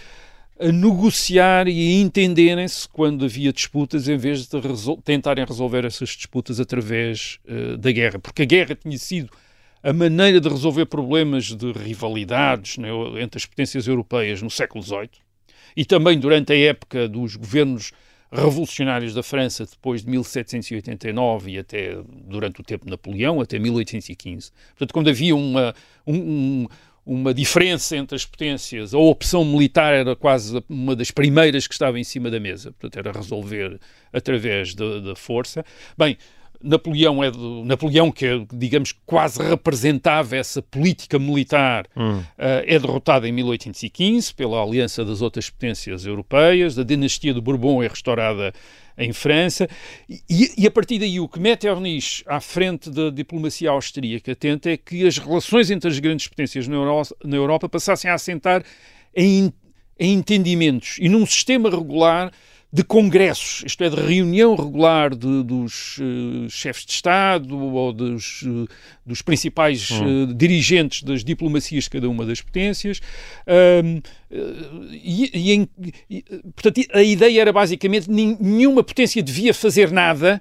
[0.59, 6.09] a negociar e a entenderem-se quando havia disputas, em vez de resol tentarem resolver essas
[6.09, 8.19] disputas através uh, da guerra.
[8.19, 9.29] Porque a guerra tinha sido
[9.81, 12.89] a maneira de resolver problemas de rivalidades né,
[13.21, 15.28] entre as potências europeias no século XVIII
[15.79, 17.93] e também durante a época dos governos
[18.29, 24.51] revolucionários da França depois de 1789 e até durante o tempo de Napoleão, até 1815.
[24.71, 25.73] Portanto, quando havia uma,
[26.05, 26.67] um,
[27.05, 31.97] uma diferença entre as potências, a opção militar era quase uma das primeiras que estava
[31.97, 33.79] em cima da mesa, portanto era resolver
[34.11, 35.63] através da força.
[35.97, 36.17] Bem,
[36.61, 42.19] Napoleão é do, Napoleão que digamos quase representava essa política militar hum.
[42.19, 47.81] uh, é derrotado em 1815 pela aliança das outras potências europeias a dinastia do Bourbon
[47.81, 48.53] é restaurada
[48.97, 49.69] em França
[50.09, 54.77] e, e a partir daí o que Metternich à frente da diplomacia austríaca tenta é
[54.77, 58.63] que as relações entre as grandes potências na, Euro, na Europa passassem a assentar
[59.15, 59.53] em,
[59.97, 62.31] em entendimentos e num sistema regular
[62.71, 68.43] de congressos, isto é, de reunião regular de, dos uh, chefes de Estado ou dos,
[68.43, 68.67] uh,
[69.03, 73.01] dos principais uh, dirigentes das diplomacias de cada uma das potências.
[74.91, 75.67] e, e, em,
[76.07, 76.23] e,
[76.55, 80.39] portanto, a ideia era basicamente nenhuma potência devia fazer nada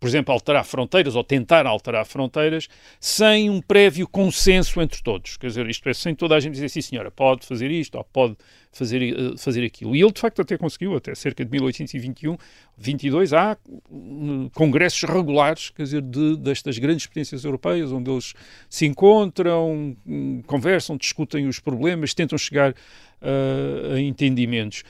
[0.00, 5.36] por exemplo, alterar fronteiras ou tentar alterar fronteiras sem um prévio consenso entre todos.
[5.36, 8.04] Quer dizer, isto é, sem toda a gente dizer, sim senhora, pode fazer isto ou
[8.04, 8.34] pode
[8.72, 9.94] fazer, uh, fazer aquilo.
[9.94, 12.36] E ele, de facto, até conseguiu, até cerca de 1821,
[12.78, 18.32] 22, há uh, congressos regulares, quer dizer, de, destas grandes potências europeias, onde eles
[18.70, 24.82] se encontram, um, conversam, discutem os problemas, tentam chegar uh, a entendimentos.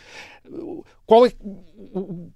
[1.06, 1.32] Qual é,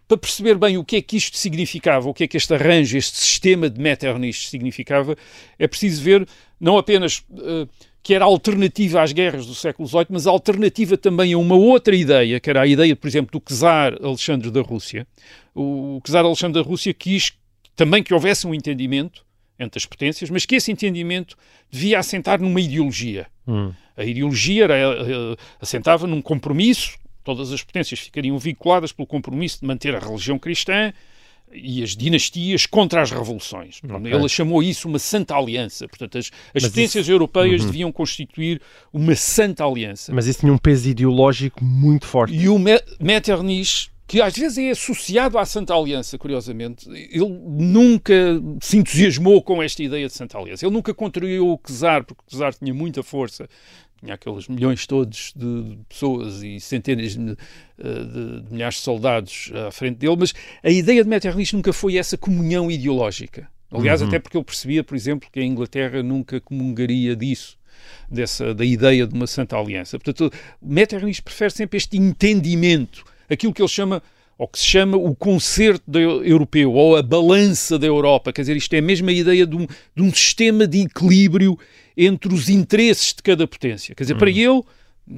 [0.08, 2.96] para perceber bem o que é que isto significava, o que é que este arranjo,
[2.96, 5.16] este sistema de Metternich significava,
[5.58, 6.26] é preciso ver
[6.60, 7.68] não apenas uh,
[8.02, 12.38] que era alternativa às guerras do século XVIII, mas alternativa também a uma outra ideia,
[12.38, 15.06] que era a ideia, por exemplo, do czar Alexandre da Rússia.
[15.54, 17.32] O, o czar Alexandre da Rússia quis
[17.74, 19.24] também que houvesse um entendimento
[19.58, 21.36] entre as potências, mas que esse entendimento
[21.70, 23.26] devia assentar numa ideologia.
[23.46, 23.72] Hum.
[23.96, 29.66] A ideologia era, uh, assentava num compromisso todas as potências ficariam vinculadas pelo compromisso de
[29.66, 30.92] manter a religião cristã
[31.52, 33.80] e as dinastias contra as revoluções.
[33.82, 34.12] Okay.
[34.12, 35.86] Ele chamou isso uma santa aliança.
[35.88, 37.12] Portanto, as, as potências isso...
[37.12, 37.66] europeias uhum.
[37.66, 38.60] deviam constituir
[38.92, 40.12] uma santa aliança.
[40.12, 42.34] Mas isso tinha um peso ideológico muito forte.
[42.34, 42.58] E o
[43.00, 46.88] Metternich que às vezes é associado à Santa Aliança, curiosamente.
[46.88, 48.14] Ele nunca
[48.60, 50.64] se entusiasmou com esta ideia de Santa Aliança.
[50.66, 53.48] Ele nunca contrariou o Czar, porque o Czar tinha muita força
[54.04, 57.36] tinha aqueles milhões todos de pessoas e centenas de,
[57.78, 61.72] eh, de, de, milhares de soldados à frente dele, mas a ideia de Metternich nunca
[61.72, 63.48] foi essa comunhão ideológica.
[63.70, 64.08] Aliás, uhum.
[64.08, 67.58] até porque ele percebia, por exemplo, que a Inglaterra nunca comungaria disso.
[68.08, 69.98] Dessa, da ideia de uma Santa Aliança.
[69.98, 74.02] Portanto, Metternich prefere sempre este entendimento, aquilo que ele chama
[74.38, 78.32] ou que se chama o concerto europeu, ou a balança da Europa.
[78.32, 81.58] Quer dizer, isto é a mesma ideia de um, de um sistema de equilíbrio
[81.96, 83.94] entre os interesses de cada potência.
[83.94, 84.64] Quer dizer, para uhum.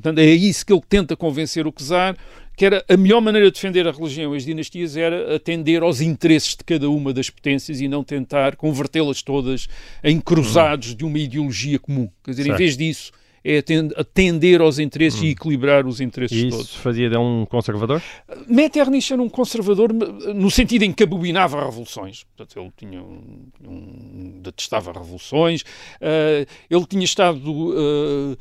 [0.08, 2.16] ele, é isso que ele tenta convencer o czar,
[2.56, 6.00] que era a melhor maneira de defender a religião e as dinastias era atender aos
[6.00, 9.68] interesses de cada uma das potências e não tentar convertê-las todas
[10.02, 10.96] em cruzados uhum.
[10.96, 12.08] de uma ideologia comum.
[12.24, 12.54] Quer dizer, certo.
[12.54, 13.12] em vez disso
[13.46, 13.62] é
[13.96, 15.24] atender aos interesses hum.
[15.24, 16.66] e equilibrar os interesses e todos.
[16.66, 18.02] Isso fazia de um conservador?
[18.48, 22.24] Metternich era um conservador no sentido em que abominava revoluções.
[22.24, 25.62] Portanto, ele tinha um, um detestava revoluções.
[25.62, 28.36] Uh, ele tinha estado uh,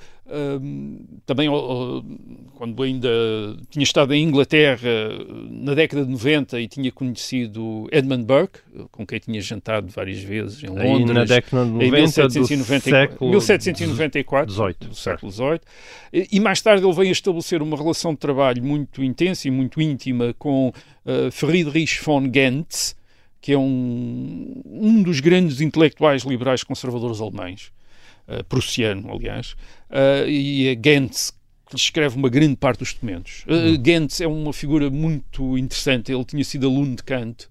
[1.26, 1.48] também
[2.56, 3.10] quando ainda
[3.70, 4.90] tinha estado em Inglaterra
[5.50, 8.60] na década de 90 e tinha conhecido Edmund Burke,
[8.92, 11.10] com quem tinha jantado várias vezes em Londres.
[11.10, 15.62] Aí na década de 90 em 1794, século 1794 18, do século XVIII.
[16.32, 19.80] E mais tarde ele veio a estabelecer uma relação de trabalho muito intensa e muito
[19.80, 22.96] íntima com uh, Friedrich von Gentz,
[23.40, 27.72] que é um, um dos grandes intelectuais liberais conservadores alemães
[28.28, 29.56] uh, prussiano, aliás,
[29.90, 31.34] uh, e é Gentz
[31.70, 33.44] que escreve uma grande parte dos documentos.
[33.48, 36.12] Uh, Gentz é uma figura muito interessante.
[36.12, 37.48] Ele tinha sido aluno de Kant,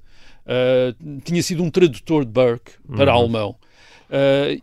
[1.25, 3.21] tinha sido um tradutor de Burke para uhum.
[3.21, 3.57] alemão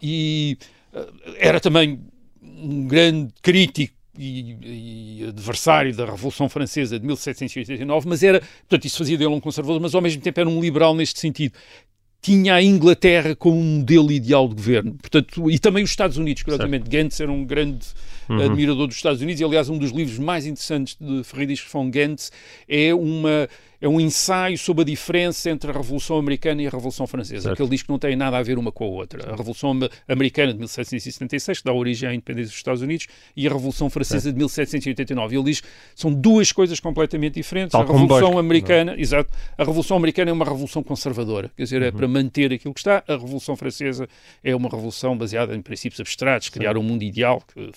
[0.02, 0.58] e
[1.40, 2.00] era também
[2.42, 8.98] um grande crítico e, e, adversário da Revolução Francesa de 1789, mas era, portanto, isso
[8.98, 11.54] fazia dele um conservador, mas ao mesmo tempo era um liberal neste sentido
[12.22, 14.94] tinha a Inglaterra como um modelo ideal de governo.
[14.94, 16.90] Portanto, e também os Estados Unidos, curiosamente.
[16.90, 17.88] Gantz era um grande
[18.30, 18.42] uhum.
[18.42, 22.32] admirador dos Estados Unidos e, aliás, um dos livros mais interessantes de Friedrich von Gantz
[22.68, 23.50] é uma
[23.82, 27.56] é um ensaio sobre a diferença entre a Revolução Americana e a Revolução Francesa, certo.
[27.56, 29.34] que ele diz que não tem nada a ver uma com a outra.
[29.34, 33.52] A Revolução Americana de 1776, que dá origem à independência dos Estados Unidos, e a
[33.52, 34.36] Revolução Francesa certo.
[34.36, 35.36] de 1789.
[35.36, 37.72] Ele diz que são duas coisas completamente diferentes.
[37.72, 39.00] Tal a Revolução Burke, Americana, não.
[39.00, 41.92] exato, a Revolução Americana é uma revolução conservadora, quer dizer, é uhum.
[41.94, 43.04] para manter aquilo que está.
[43.08, 44.08] A Revolução Francesa
[44.44, 47.72] é uma revolução baseada em princípios abstratos, criar um mundo ideal, que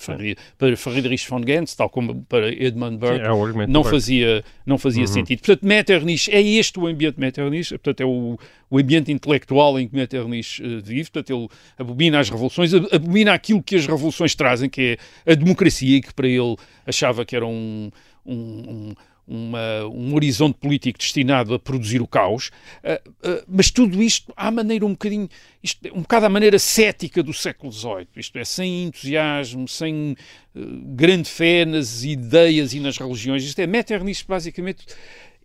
[0.59, 5.03] para Friedrich von Gentz, tal como para Edmund Burke, Sim, é não, fazia, não fazia
[5.03, 5.07] uhum.
[5.07, 5.41] sentido.
[5.41, 8.39] Portanto, Metternich, é este o ambiente Metternich, portanto, é o,
[8.71, 13.63] o ambiente intelectual em que Metternich uh, vive, portanto, ele abomina as revoluções, abomina aquilo
[13.63, 17.91] que as revoluções trazem, que é a democracia, que para ele achava que era um,
[18.27, 18.95] um, um
[19.27, 22.51] uma, um horizonte político destinado a produzir o caos,
[22.83, 25.29] uh, uh, mas tudo isto à maneira um bocadinho,
[25.63, 30.15] isto, um bocado à maneira cética do século XVIII, isto é, sem entusiasmo, sem
[30.55, 30.61] uh,
[30.95, 34.85] grande fé nas ideias e nas religiões, isto é, Metternich basicamente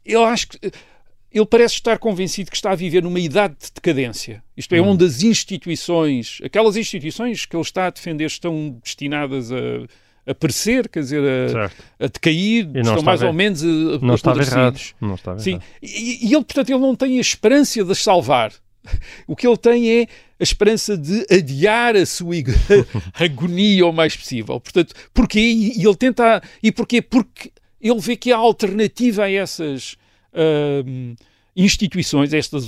[0.06, 0.72] eu acho que eh,
[1.32, 4.44] ele parece estar convencido que está a viver numa idade de decadência.
[4.58, 4.90] Isto é, hum.
[4.90, 9.56] onde as instituições, aquelas instituições que ele está a defender, estão destinadas a,
[10.32, 13.68] a perecer, quer dizer, a, a decair, estão mais ou menos a,
[14.02, 14.80] não estava errado.
[15.00, 15.60] Não estava Sim.
[15.82, 18.52] E, e, ele, portanto, ele não tem a esperança de as salvar.
[19.28, 20.08] O que ele tem é
[20.40, 22.34] a esperança de adiar a sua
[23.14, 24.60] agonia o mais possível.
[24.60, 25.40] Portanto, porquê?
[25.40, 26.42] E ele tenta.
[26.64, 27.02] E porquê?
[27.02, 29.94] Porque ele vê que a alternativa a essas
[30.34, 31.16] uh,
[31.56, 32.66] instituições, estas,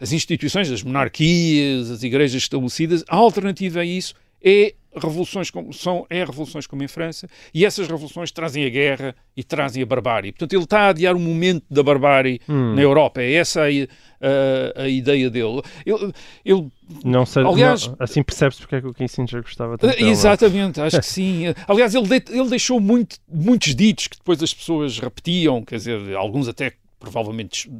[0.00, 4.14] as instituições das monarquias, as igrejas estabelecidas, a alternativa a isso
[4.44, 9.14] é revoluções como, são é revoluções como em França e essas revoluções trazem a guerra
[9.36, 10.32] e trazem a barbárie.
[10.32, 12.74] Portanto, ele está a adiar o momento da barbárie hum.
[12.74, 13.20] na Europa.
[13.20, 15.62] É essa a, a, a ideia dele.
[15.84, 16.12] Ele,
[16.44, 16.68] ele
[17.04, 20.10] não sei, aliás, não, assim percebe-se porque é que o Kissinger gostava tanto dele.
[20.10, 21.44] Exatamente, acho que sim.
[21.66, 26.14] Aliás, ele, de, ele deixou muito, muitos ditos que depois as pessoas repetiam, quer dizer,
[26.14, 26.72] alguns até
[27.04, 27.70] provavelmente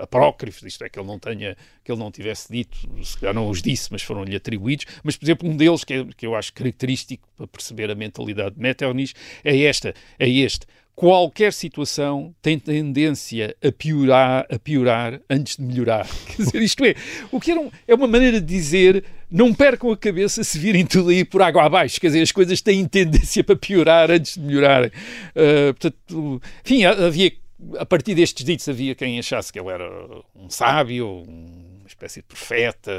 [0.00, 3.48] apócrifos, isto é, que ele não tenha, que ele não tivesse dito, se calhar não
[3.48, 6.52] os disse, mas foram-lhe atribuídos, mas, por exemplo, um deles que, é, que eu acho
[6.52, 10.66] característico para perceber a mentalidade de Metternich é esta, é este.
[10.94, 16.06] Qualquer situação tem tendência a piorar, a piorar antes de melhorar.
[16.28, 16.94] Quer dizer, isto é,
[17.30, 21.08] o que um, é uma maneira de dizer não percam a cabeça se virem tudo
[21.08, 21.98] aí por água abaixo.
[21.98, 24.86] Quer dizer, as coisas têm tendência para piorar antes de melhorar.
[24.86, 27.32] Uh, portanto, enfim, havia
[27.78, 29.88] a partir destes ditos havia quem achasse que ele era
[30.34, 31.61] um sábio, uma
[32.02, 32.92] espécie de profeta.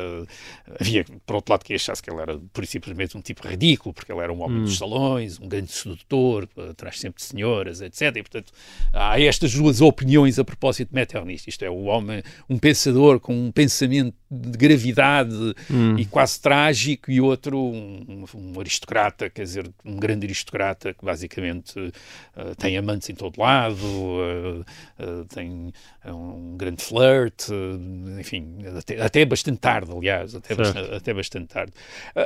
[0.80, 4.12] Havia, por outro lado, quem achasse que ele era, por simplesmente, um tipo ridículo, porque
[4.12, 4.66] ele era um homem hum.
[4.66, 8.16] dos salões, um grande sedutor, atrás sempre de senhoras, etc.
[8.16, 8.54] E, portanto,
[8.92, 11.50] há estas duas opiniões a propósito de Metternich.
[11.50, 15.36] Isto é, o homem, um pensador com um pensamento de gravidade
[15.70, 15.98] hum.
[15.98, 21.78] e quase trágico, e outro, um, um, aristocrata, quer dizer, um grande aristocrata que basicamente
[21.80, 24.62] uh, tem amantes em todo lado, uh,
[25.00, 25.72] uh, tem
[26.06, 27.48] um grande flirt,
[28.20, 31.72] enfim, até, até bastante tarde, aliás, até, bastante, até bastante tarde.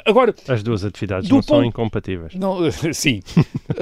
[0.06, 2.34] agora, as duas atividades não ponto, são incompatíveis.
[2.34, 2.60] Não,
[2.94, 3.22] sim.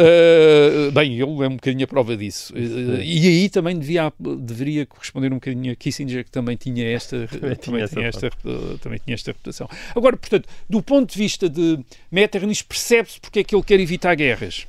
[0.94, 2.54] bem, ele é um bocadinho a prova disso.
[2.58, 7.28] e aí também devia, deveria corresponder um bocadinho a Kissinger, que também tinha esta.
[7.28, 9.70] Também, também tinha esta esta, também tinha esta reputação.
[9.96, 11.80] Agora, portanto, do ponto de vista de
[12.12, 14.68] Metternich, percebe-se porque é que ele quer evitar guerras.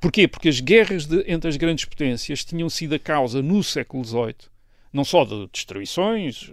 [0.00, 0.28] Porquê?
[0.28, 4.34] Porque as guerras de, entre as grandes potências tinham sido a causa, no século XVIII,
[4.92, 6.50] não só de destruições,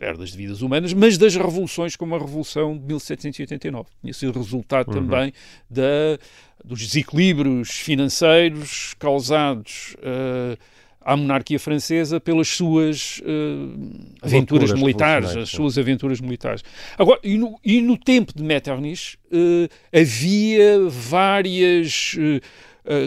[0.00, 3.86] perdas de vidas humanas, mas das revoluções como a Revolução de 1789.
[4.00, 4.94] Tinha sido resultado uhum.
[4.94, 5.32] também
[5.68, 6.18] da,
[6.64, 10.58] dos desequilíbrios financeiros causados uh,
[11.02, 16.64] à monarquia francesa pelas suas uh, aventuras militares, as suas aventuras militares.
[16.96, 22.16] Agora, e no, e no tempo de Metternich uh, havia várias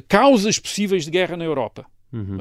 [0.08, 1.86] causas possíveis de guerra na Europa.
[2.14, 2.38] Uhum.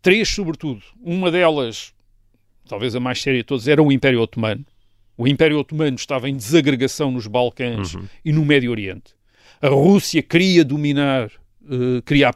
[0.00, 0.82] três, sobretudo.
[1.02, 1.93] Uma delas,
[2.68, 4.64] talvez a mais séria de todas, era o Império Otomano.
[5.16, 8.06] O Império Otomano estava em desagregação nos Balcãs uhum.
[8.24, 9.14] e no Médio Oriente.
[9.62, 11.30] A Rússia queria dominar
[11.64, 12.32] uh, queria,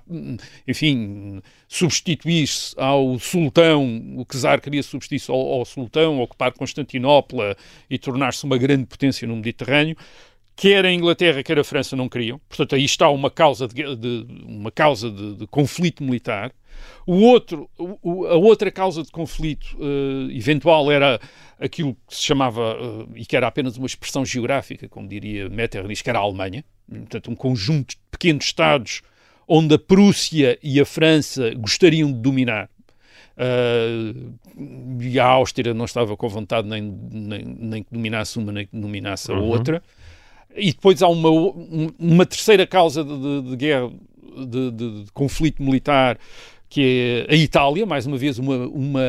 [0.67, 7.57] enfim, substituir-se ao sultão, o czar queria substituir-se ao, ao, sultão, ocupar Constantinopla
[7.89, 9.97] e tornar-se uma grande potência no Mediterrâneo.
[10.57, 12.41] Quer a Inglaterra, quer a França não queriam.
[12.49, 16.53] Portanto, aí está uma causa de, de uma causa de, de, conflito militar.
[17.07, 21.21] O outro, o, a outra causa de conflito uh, eventual era
[21.59, 26.03] aquilo que se chamava, uh, e que era apenas uma expressão geográfica, como diria Metternich,
[26.03, 26.65] que era a Alemanha.
[26.89, 29.03] Portanto, um conjunto de pequenos Estados
[29.49, 32.69] onde a Prússia e a França gostariam de dominar.
[33.39, 34.35] Uh,
[35.01, 38.77] e a Áustria não estava com vontade nem, nem, nem que dominasse uma nem que
[38.77, 39.45] dominasse a uhum.
[39.45, 39.83] outra.
[40.55, 41.31] E depois há uma,
[41.99, 43.91] uma terceira causa de, de, de guerra,
[44.47, 46.19] de, de, conflito militar,
[46.69, 49.01] que é a Itália, mais uma vez uma, uma,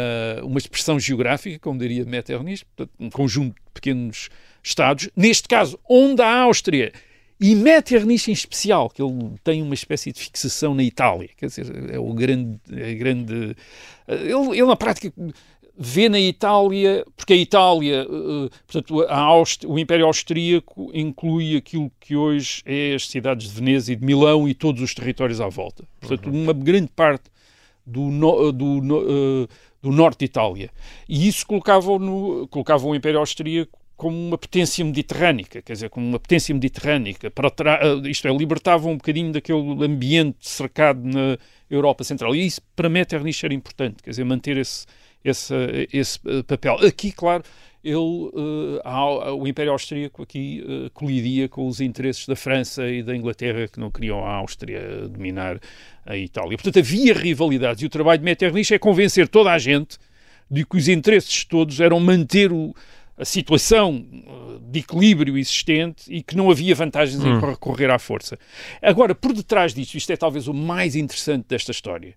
[0.43, 2.63] uma expressão geográfica, como diria Metternich,
[2.99, 4.29] um conjunto de pequenos
[4.63, 5.09] Estados.
[5.15, 6.91] Neste caso, onde a Áustria
[7.39, 11.93] e Metternich em especial, que ele tem uma espécie de fixação na Itália, quer dizer,
[11.93, 12.59] é o grande.
[12.71, 13.55] É grande
[14.07, 15.11] ele, ele, na prática,
[15.77, 19.33] vê na Itália, porque a Itália, uh, portanto, a
[19.65, 24.47] o Império Austríaco inclui aquilo que hoje é as cidades de Veneza e de Milão
[24.47, 25.85] e todos os territórios à volta.
[26.01, 26.43] Portanto, uhum.
[26.43, 27.29] uma grande parte
[27.89, 29.47] do, no, do, no, uh,
[29.81, 30.69] do norte de Itália.
[31.07, 36.07] E isso colocava, no, colocava o Império Austríaco como uma potência mediterrânica, quer dizer, como
[36.07, 41.37] uma potência mediterrânica, para eh, isto é, libertava um bocadinho daquele ambiente cercado na
[41.69, 42.33] Europa Central.
[42.33, 44.85] E isso, para Metternich, era importante, quer dizer, manter esse,
[45.21, 45.53] esse,
[45.91, 46.75] esse eh, papel.
[46.75, 47.43] Aqui, claro,
[47.83, 53.15] ele, uh, o Império Austríaco aqui uh, colidia com os interesses da França e da
[53.15, 55.59] Inglaterra, que não queriam a Áustria dominar
[56.05, 56.57] a Itália.
[56.57, 59.97] Portanto, havia rivalidades, e o trabalho de Metternich é convencer toda a gente
[60.51, 62.73] de que os interesses todos eram manter o
[63.19, 67.37] a situação uh, de equilíbrio existente e que não havia vantagens hum.
[67.37, 68.39] em recorrer à força.
[68.81, 72.15] Agora, por detrás disto, isto é talvez o mais interessante desta história,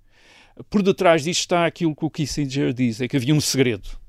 [0.70, 4.01] por detrás disto está aquilo que o Kissinger diz, é que havia um segredo.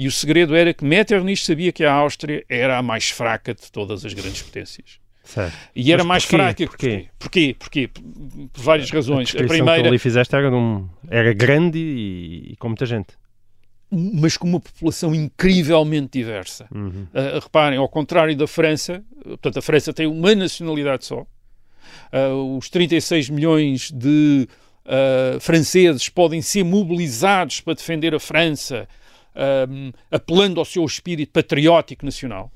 [0.00, 3.70] E o segredo era que Metternich sabia que a Áustria era a mais fraca de
[3.70, 4.98] todas as grandes potências.
[5.22, 5.54] Certo.
[5.76, 6.36] E era Mas mais porquê?
[6.36, 6.66] fraca.
[6.66, 7.08] Porquê?
[7.18, 7.56] Porquê?
[7.58, 7.88] Porquê?
[7.88, 8.02] Por,
[8.50, 9.34] por várias razões.
[9.36, 9.82] A, a primeira.
[9.82, 13.08] que ali fizeste era, um, era grande e, e com muita gente
[13.92, 16.68] mas com uma população incrivelmente diversa.
[16.72, 17.08] Uhum.
[17.12, 21.26] Uh, reparem, ao contrário da França, portanto, a França tem uma nacionalidade só.
[22.12, 24.48] Uh, os 36 milhões de
[24.86, 28.86] uh, franceses podem ser mobilizados para defender a França,
[30.10, 32.50] apelando ao seu espírito patriótico nacional.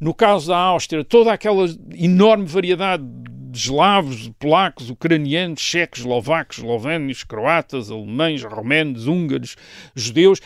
[0.00, 7.24] No caso da Áustria, toda aquela enorme variedade de eslavos, polacos, ucranianos, checos, eslovacos, eslovénios,
[7.24, 9.56] croatas, alemães, romanos, húngaros,
[9.94, 10.40] judeus,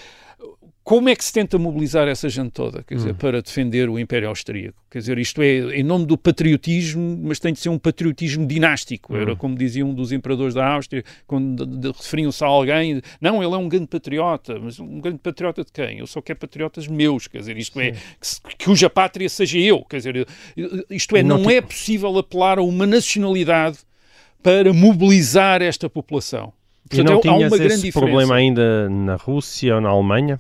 [0.93, 3.15] como é que se tenta mobilizar essa gente toda, quer dizer, hum.
[3.15, 4.77] para defender o Império Austríaco?
[4.91, 9.15] Quer dizer, isto é em nome do patriotismo, mas tem de ser um patriotismo dinástico.
[9.15, 9.17] Hum.
[9.17, 13.57] Era como dizia um dos imperadores da Áustria, quando referiam-se a alguém, não, ele é
[13.57, 16.01] um grande patriota, mas um grande patriota de quem?
[16.01, 19.97] Eu só quero patriotas meus, quer dizer, isto é, que, cuja pátria seja eu, quer
[19.97, 20.29] dizer,
[20.91, 23.79] isto é, não, não é possível apelar a uma nacionalidade
[24.43, 26.53] para mobilizar esta população.
[26.87, 30.39] Portanto, e não tinhas há uma esse problema ainda na Rússia ou na Alemanha?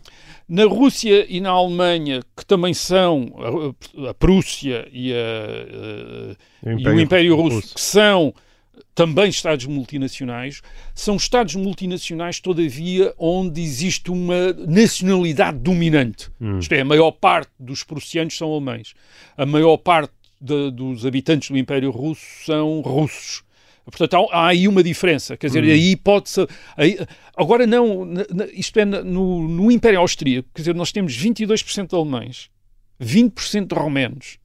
[0.48, 3.32] Na Rússia e na Alemanha, que também são
[4.04, 8.34] a, a Prússia e, a, a, o, Império, e o Império Russo, Russo, que são
[8.94, 10.60] também Estados multinacionais,
[10.94, 16.30] são Estados multinacionais, todavia, onde existe uma nacionalidade dominante.
[16.40, 16.58] Hum.
[16.58, 18.94] Isto é, a maior parte dos prussianos são alemães.
[19.36, 23.42] A maior parte de, dos habitantes do Império Russo são russos.
[23.84, 25.36] Portanto, há, há, aí uma diferença.
[25.36, 25.68] Quer dizer, hum.
[25.68, 26.46] aí pode-se.
[27.36, 28.08] Agora, não,
[28.52, 32.50] isto é no, no Império Austríaco, quer dizer, nós temos 22% de alemães,
[33.00, 34.38] 20% de romanos,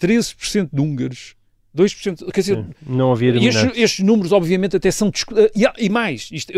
[0.00, 1.34] 13% de húngaros.
[1.76, 5.12] 2%, quer dizer, Sim, não havia estes, estes, números, obviamente, até são.
[5.54, 6.52] E, e mais, isto,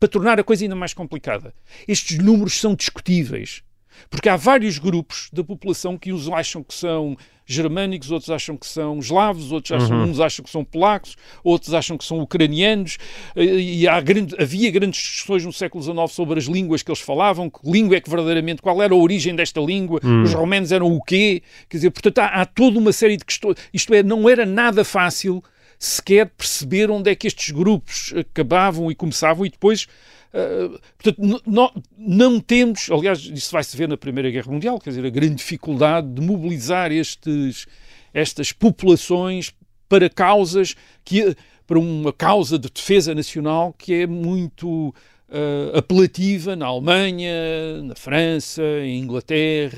[0.00, 1.52] para tornar a coisa ainda mais complicada,
[1.86, 3.62] estes números são discutíveis.
[4.10, 7.16] Porque há vários grupos da população que os acham que são
[7.48, 10.10] germânicos, outros acham que são eslavos, outros acham, uhum.
[10.10, 12.98] uns acham que são polacos, outros acham que são ucranianos,
[13.34, 17.48] e há grande, havia grandes discussões no século XIX sobre as línguas que eles falavam,
[17.48, 20.24] que língua é que verdadeiramente, qual era a origem desta língua, uhum.
[20.24, 23.56] os romanos eram o quê, quer dizer, portanto há, há toda uma série de questões,
[23.72, 25.42] isto é, não era nada fácil
[25.78, 29.86] sequer perceber onde é que estes grupos acabavam e começavam e depois
[30.28, 35.06] Uh, portanto, não, não temos, aliás, isso vai-se ver na Primeira Guerra Mundial, quer dizer,
[35.06, 37.66] a grande dificuldade de mobilizar estes,
[38.12, 39.54] estas populações
[39.88, 41.34] para causas que
[41.66, 44.88] para uma causa de defesa nacional que é muito
[45.28, 49.76] uh, apelativa na Alemanha, na França, em Inglaterra,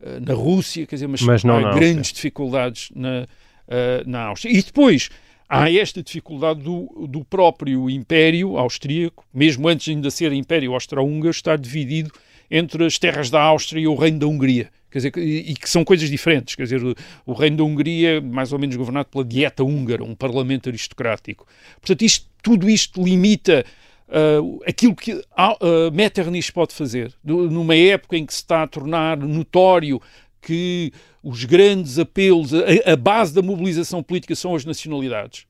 [0.00, 4.56] uh, na Rússia, quer dizer, mas, mas não, há grandes dificuldades na, uh, na Áustria.
[4.56, 5.10] E depois
[5.54, 11.56] há esta dificuldade do, do próprio Império Austríaco, mesmo antes ainda ser Império Austro-Húngaro, estar
[11.56, 12.10] dividido
[12.50, 14.68] entre as terras da Áustria e o Reino da Hungria.
[14.90, 16.54] Quer dizer, e que são coisas diferentes.
[16.54, 16.80] Quer dizer,
[17.26, 21.46] o, Reino da Hungria mais ou menos governado pela dieta húngara, um parlamento aristocrático.
[21.80, 23.64] Portanto, isto, tudo isto limita
[24.08, 27.12] uh, aquilo que uh, Metternich pode fazer.
[27.24, 30.00] Numa época em que se está a tornar notório
[30.44, 30.92] que
[31.22, 35.46] os grandes apelos, a, a base da mobilização política são as nacionalidades.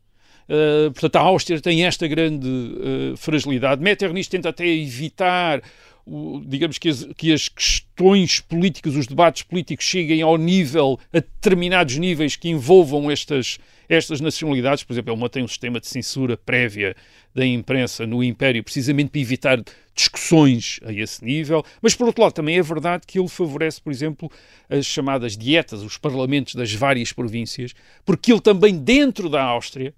[0.48, 3.82] Uh, portanto, a Áustria tem esta grande uh, fragilidade.
[3.82, 5.62] Metternich tenta até evitar
[6.06, 11.18] o, digamos que as, que as questões políticas, os debates políticos cheguem ao nível, a
[11.18, 14.84] determinados níveis que envolvam estas, estas nacionalidades.
[14.84, 16.94] Por exemplo, ele mantém um sistema de censura prévia
[17.34, 19.62] da imprensa no Império, precisamente para evitar
[19.94, 21.64] discussões a esse nível.
[21.80, 24.30] Mas, por outro lado, também é verdade que ele favorece, por exemplo,
[24.68, 27.74] as chamadas dietas, os parlamentos das várias províncias,
[28.04, 29.94] porque ele também, dentro da Áustria,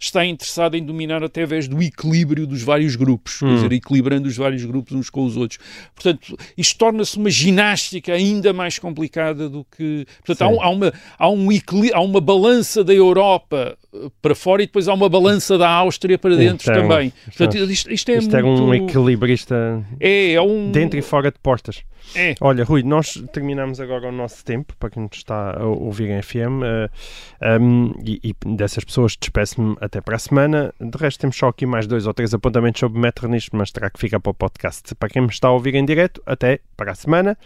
[0.00, 3.48] está interessado em dominar através do equilíbrio dos vários grupos, hum.
[3.48, 5.60] quer dizer, equilibrando os vários grupos uns com os outros.
[5.94, 10.06] Portanto, isto torna-se uma ginástica ainda mais complicada do que.
[10.24, 11.48] Portanto, há, há, uma, há, um
[11.92, 16.18] há uma balança da Europa eh, para fora e depois há uma balança da Áustria
[16.18, 17.12] para dentro então, também.
[17.26, 18.62] Portanto, isto, isto é isto é muito...
[18.62, 20.70] é um equilibrista é, é um...
[20.70, 21.82] dentro e fora de portas.
[22.14, 22.34] É.
[22.40, 26.22] Olha, Rui, nós terminamos agora o nosso tempo, para quem nos está a ouvir em
[26.22, 30.72] FM, uh, um, e, e, dessas pessoas despeço-me até para a semana.
[30.80, 33.98] De resto, temos só aqui mais dois ou três apontamentos sobre Metternich, mas terá que
[33.98, 34.94] ficar para o podcast.
[34.94, 37.36] Para quem me está a ouvir em direto, até para a semana.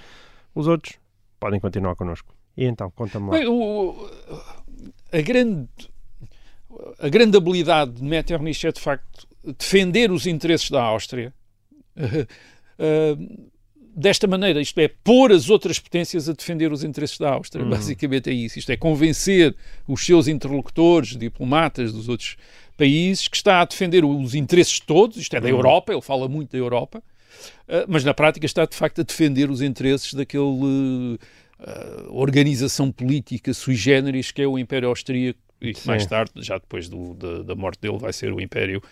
[0.54, 0.98] Os outros
[1.40, 2.34] podem continuar connosco.
[2.56, 3.38] E então, conta-me lá.
[3.38, 4.08] Bem, o,
[5.10, 5.68] a, grande,
[7.00, 9.26] a grande habilidade de Metternich é, de facto,
[9.58, 11.32] defender os interesses da Áustria.
[11.96, 12.22] Uh,
[12.78, 13.50] uh,
[13.94, 17.64] desta maneira, isto é, pôr as outras potências a defender os interesses da Áustria.
[17.64, 17.70] Uhum.
[17.70, 18.58] Basicamente é isso.
[18.58, 19.54] Isto é convencer
[19.86, 22.36] os seus interlocutores, diplomatas dos outros
[22.76, 25.54] países, que está a defender os interesses todos, isto é da uhum.
[25.54, 29.48] Europa, ele fala muito da Europa, uh, mas na prática está de facto a defender
[29.48, 31.18] os interesses daquele uh,
[32.10, 35.86] organização política sui generis que é o Império Austríaco e Sim.
[35.86, 38.82] mais tarde, já depois do, da, da morte dele, vai ser o Império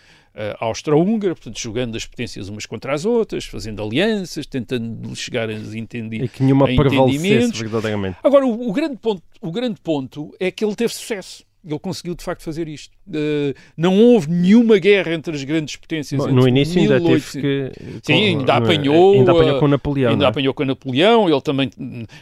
[0.59, 6.25] austro-húngara, portanto, jogando as potências umas contra as outras, fazendo alianças, tentando chegar a entender.
[6.25, 8.17] E que nenhuma prevalecesse verdadeiramente.
[8.23, 11.45] Agora, o, o, grande ponto, o grande ponto é que ele teve sucesso.
[11.65, 12.93] Ele conseguiu de facto fazer isto.
[13.07, 16.21] Uh, não houve nenhuma guerra entre as grandes potências.
[16.21, 16.93] Bom, no início 18...
[16.93, 17.73] ainda teve que.
[18.03, 19.15] Sim, ainda apanhou.
[19.15, 20.11] Ainda apanhou com Napoleão.
[20.11, 20.29] Ainda é?
[20.29, 21.29] apanhou com Napoleão.
[21.29, 21.71] Ele também.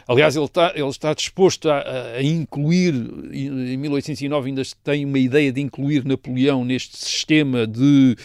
[0.07, 1.83] Aliás, ele está, ele está disposto a,
[2.17, 2.93] a incluir.
[3.33, 8.15] Em 1809 ainda tem uma ideia de incluir Napoleão neste sistema de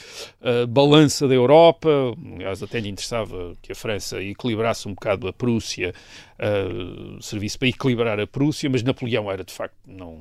[0.42, 1.88] uh, balança da Europa.
[2.34, 5.94] Aliás, até lhe interessava que a França equilibrasse um bocado a Prússia,
[6.38, 9.76] uh, servisse para equilibrar a Prússia, mas Napoleão era de facto.
[9.86, 10.18] não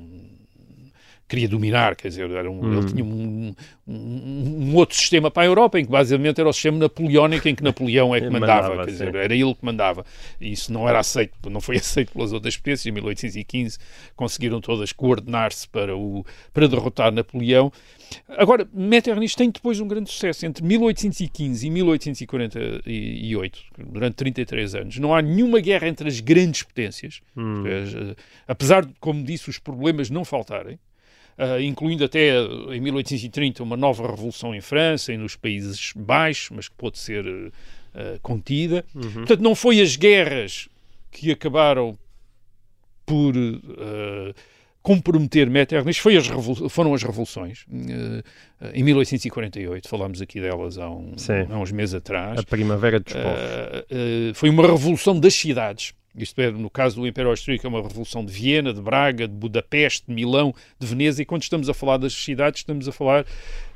[1.28, 2.78] queria dominar, quer dizer, era um, hum.
[2.78, 3.56] ele tinha um,
[3.88, 7.56] um, um, outro sistema para a Europa, em que basicamente era o sistema napoleónico, em
[7.56, 10.06] que Napoleão é que mandava, mandava quer dizer, era ele que mandava.
[10.40, 12.86] E isso não era aceito, não foi aceito pelas outras potências.
[12.86, 13.80] Em 1815
[14.16, 16.24] conseguiram todas coordenar-se para, o,
[16.54, 17.72] para derrotar Napoleão.
[18.30, 23.60] Agora, Metternich tem depois um grande sucesso entre 1815 e 1848,
[23.92, 25.00] durante 33 anos.
[25.00, 27.64] Não há nenhuma guerra entre as grandes potências, hum.
[28.48, 30.78] apesar de, como disse, os problemas não faltarem
[31.38, 32.38] uh, incluindo até
[32.72, 37.26] em 1830 uma nova revolução em França e nos Países Baixos, mas que pôde ser
[37.26, 37.52] uh,
[38.22, 38.86] contida.
[38.94, 39.12] Uhum.
[39.12, 40.68] Portanto, não foi as guerras
[41.12, 41.98] que acabaram
[43.06, 43.34] por
[44.82, 46.28] comprometer Metternich, foi as
[46.70, 47.66] foram as revoluções.
[48.74, 51.14] em 1848, falámos aqui delas há, um,
[51.50, 52.40] há, uns meses atrás.
[52.40, 53.40] A Primavera dos Povos.
[54.34, 58.24] foi uma revolução das cidades isto é, no caso do Império Austríaco, é uma revolução
[58.24, 61.98] de Viena, de Braga, de Budapeste, de Milão, de Veneza, e quando estamos a falar
[61.98, 63.26] das cidades, estamos a falar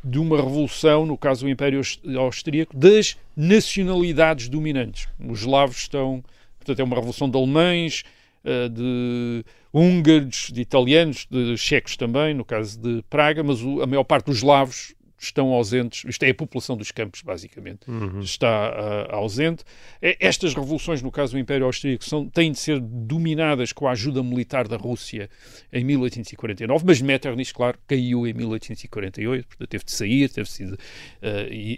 [0.03, 1.81] de uma revolução, no caso do Império
[2.17, 5.07] Austríaco, das nacionalidades dominantes.
[5.19, 6.23] Os eslavos estão.
[6.57, 8.03] Portanto, é uma revolução de alemães,
[8.43, 14.03] eh, de húngaros, de italianos, de checos também, no caso de Praga, mas a maior
[14.03, 18.21] parte dos eslavos estão ausentes, isto é a população dos campos, basicamente, Uhum.
[18.21, 19.63] está uh, ausente.
[20.01, 24.23] Estas revoluções, no caso do Império Austríaco, são, têm de ser dominadas com a ajuda
[24.23, 25.29] militar da Rússia
[25.71, 30.63] em 1849, mas Metternich, claro, caiu em 1848, portanto teve de sair, teve de se
[30.63, 30.77] uh,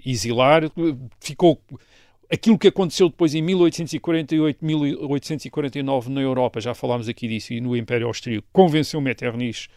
[0.06, 0.64] exilar,
[1.20, 1.62] ficou
[2.32, 7.76] aquilo que aconteceu depois em 1848, 1849 na Europa, já falámos aqui disso, e no
[7.76, 9.68] Império Austríaco, convenceu Metternich,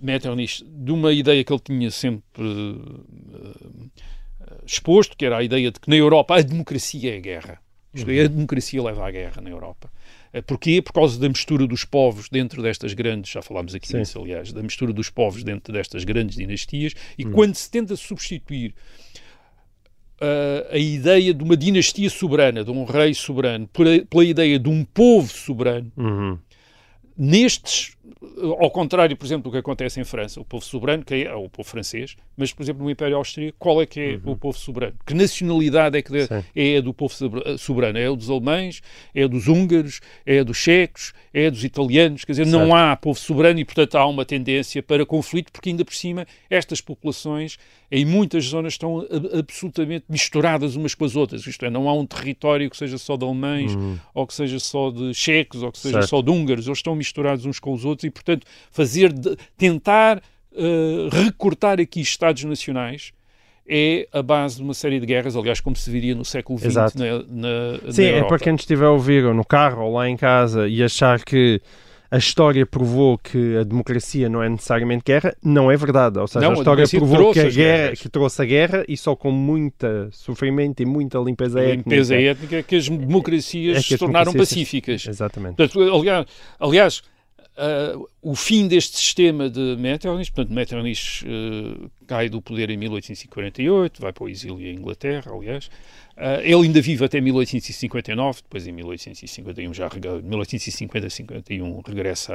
[0.00, 3.90] Metternich de uma ideia que ele tinha sempre uh,
[4.66, 7.58] exposto, que era a ideia de que na Europa a democracia é a guerra.
[7.94, 9.88] Isto é, a democracia leva à guerra na Europa.
[10.48, 10.82] Porquê?
[10.82, 14.00] Por causa da mistura dos povos dentro destas grandes, já falámos aqui Sim.
[14.00, 18.74] disso, aliás, da mistura dos povos dentro destas grandes dinastias, e quando se tenta substituir
[20.20, 24.68] uh, a ideia de uma dinastia soberana, de um rei soberano, pela, pela ideia de
[24.68, 26.36] um povo soberano, Uhum.
[27.16, 27.93] nestes,
[28.60, 31.48] ao contrário, por exemplo, do que acontece em França, o povo soberano, que é o
[31.48, 34.94] povo francês, mas, por exemplo, no Império Austríaco, qual é que é o povo soberano?
[35.06, 37.14] Que nacionalidade é que de- é a do povo
[37.58, 37.98] soberano?
[37.98, 38.82] É o dos alemães?
[39.14, 40.00] É a dos húngaros?
[40.26, 41.12] É a dos checos?
[41.32, 42.24] É a dos italianos?
[42.24, 42.58] Quer dizer, Certo.
[42.66, 46.26] não há povo soberano e, portanto, há uma tendência para conflito, porque ainda por cima
[46.50, 47.56] estas populações,
[47.90, 51.46] em muitas zonas, estão a- absolutamente misturadas umas com as outras.
[51.46, 53.72] Isto é, não há um território que seja só de alemães,
[54.12, 56.08] ou que seja só de checos, ou que seja Certo.
[56.10, 56.66] só de húngaros.
[56.66, 60.20] Eles estão misturados uns com os outros e, portanto, fazer, de- tentar
[60.56, 63.12] eh, recortar aqui Estados nacionais
[63.66, 66.66] é a base de uma série de guerras, aliás, como se viria no século XX
[66.68, 66.98] Exato.
[66.98, 70.08] na, na, Sim, na é para quem estiver a ouvir ou no carro ou lá
[70.08, 71.60] em casa e achar que
[72.10, 76.18] a história provou que a democracia não é necessariamente guerra, não é verdade.
[76.18, 78.84] Ou seja, Não, a a história democracia provou que a guerra que trouxe a guerra
[78.86, 81.90] e só com muita sofrimento e muita limpeza A étnica.
[81.90, 85.06] limpeza étnica que as democracias É que se as tornaram democracias- pacíficas.
[85.08, 85.56] Exatamente.
[85.56, 86.26] Portanto, aliás,
[86.60, 87.02] aliás
[87.56, 94.00] ah, o fim deste sistema de Metternich, portanto, Metternich ah, cai do poder em 1848,
[94.00, 95.70] vai para o exílio em Inglaterra, aliás.
[96.16, 102.34] Ah, ele ainda vive até 1859, depois em 1851 já rega- 1850-51 regressa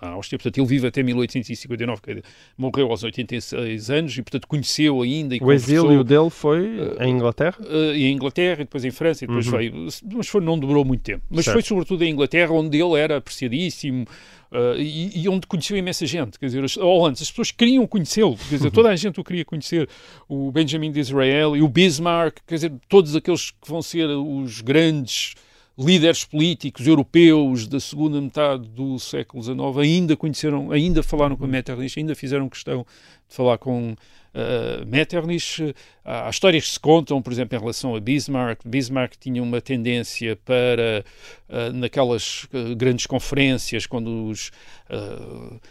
[0.00, 2.22] à, à Áustria, portanto ele vive até 1859, que
[2.56, 6.66] morreu aos 86 anos e portanto conheceu ainda e O exílio dele foi
[7.00, 7.56] em Inglaterra?
[7.68, 9.58] eh, em Inglaterra e depois em França e depois Uhum.
[9.58, 11.22] veio, mas foi, não demorou muito tempo.
[11.30, 11.56] Mas Certo.
[11.56, 14.06] foi sobretudo em Inglaterra onde ele era apreciadíssimo
[14.52, 16.38] eh, e, e onde conheceu imensa gente.
[16.38, 19.24] Quer dizer, as, ou antes, as pessoas queriam conhecê-lo, quer dizer, toda a gente o
[19.24, 19.88] queria conhecer.
[20.28, 25.34] O Benjamin Disraeli, o Bismarck, quer dizer, todos aqueles que vão ser os grandes
[25.78, 31.98] líderes políticos europeus da segunda metade do século XIX ainda conheceram, ainda falaram com Metternich,
[31.98, 32.84] ainda fizeram questão
[33.28, 35.74] de falar com uh, Metternich.
[36.04, 38.60] Há há histórias que se contam, por exemplo, em relação a Bismarck.
[38.64, 41.04] Bismarck tinha uma tendência para,
[41.48, 44.50] uh, naquelas uh, grandes conferências, quando os,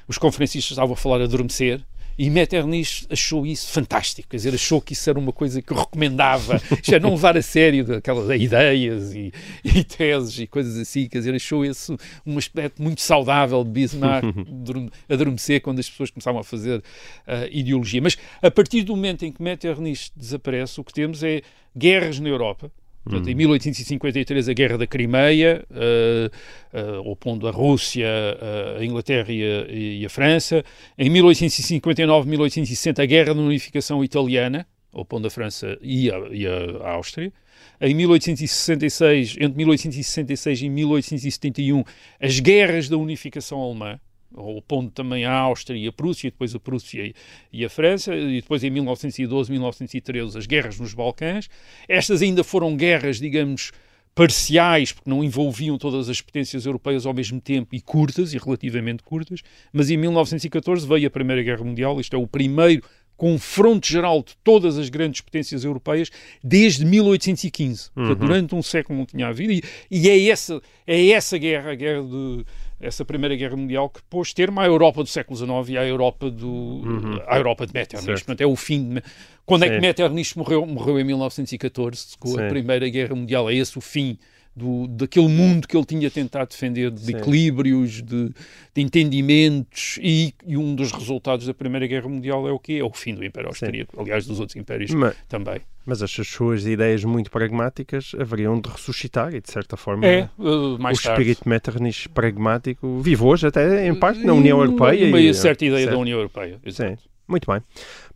[0.08, 1.82] os conferencistas estavam a falar, adormecer.
[2.22, 6.62] E Metternich achou isso fantástico, quer dizer, achou que isso era uma coisa que recomendava,
[6.84, 9.32] já não levar a sério aquelas ideias e,
[9.64, 11.96] e teses e coisas assim, quer dizer, achou esse
[12.26, 16.84] um aspecto muito saudável de Bismarck, dorm- adormecer quando as pessoas começavam a fazer
[17.26, 18.02] ah, ideologia.
[18.02, 21.42] Mas a partir do momento em que Metternich desaparece, o que temos é
[21.74, 22.70] guerras na Europa,
[23.10, 29.32] Portanto, em 1853, a Guerra da Crimeia, uh, uh, opondo a Rússia, uh, a Inglaterra
[29.32, 30.64] e a, e a França.
[30.95, 36.88] Em 1859, 1860, a Guerra da Unificação Italiana, opondo a França e a, e a
[36.91, 37.34] Áustria.
[37.82, 41.84] Em 1866, entre 1866 e 1871,
[42.20, 43.99] as guerras da unificação alemã,
[44.34, 47.14] opondo também a Áustria e a Prússia, e depois a Prússia
[47.52, 51.50] e, a França, e depois em 1912, 1913, as guerras nos Balcãs.
[51.88, 53.72] Estas ainda foram guerras, digamos,
[54.14, 59.02] parciais, porque não envolviam todas as potências europeias ao mesmo tempo e curtas, e relativamente
[59.02, 62.84] curtas, mas em 1914 veio a Primeira Guerra Mundial, isto é o primeiro
[63.20, 66.10] confronto geral de todas as grandes potências europeias
[66.42, 67.92] desde 1815.
[67.92, 69.62] Portanto, durante um século não tinha havido, e,
[69.92, 72.46] e é, essa, é essa guerra, a guerra de
[72.80, 76.32] essa Primeira Guerra Mundial que pôs termo à Europa do século XIX e à Europa,
[76.32, 76.82] do,
[77.28, 78.06] à Europa de Metternich.
[78.06, 78.20] Certo.
[78.20, 79.04] Portanto, é o fim de...
[79.46, 79.74] Quando é Sim.
[79.74, 80.66] que Metternich morreu?
[80.66, 82.42] Morreu em 1914, com Sim.
[82.42, 83.50] a Primeira Guerra Mundial.
[83.50, 84.18] É esse o fim
[84.60, 87.16] do, daquele mundo que ele tinha tentado defender, de Sim.
[87.18, 88.30] equilíbrios, de,
[88.76, 92.74] de entendimentos, e, e um dos resultados da Primeira Guerra Mundial é o quê?
[92.74, 93.99] É o fim do Império Austríaco.
[93.99, 95.60] Aliás, dos outros impérios Mas, também.
[95.86, 100.74] mas as suas ideias muito pragmáticas haveriam de ressuscitar e, de certa forma, É, uh,
[100.76, 100.99] o tarde.
[100.99, 105.07] espírito Metternich pragmático vive hoje até, em parte, na União E Europeia.
[105.07, 105.95] Uma, e- uma certa ideia certo.
[105.95, 106.60] da União Europeia.
[106.70, 106.97] Sim,
[107.30, 107.62] muito bem.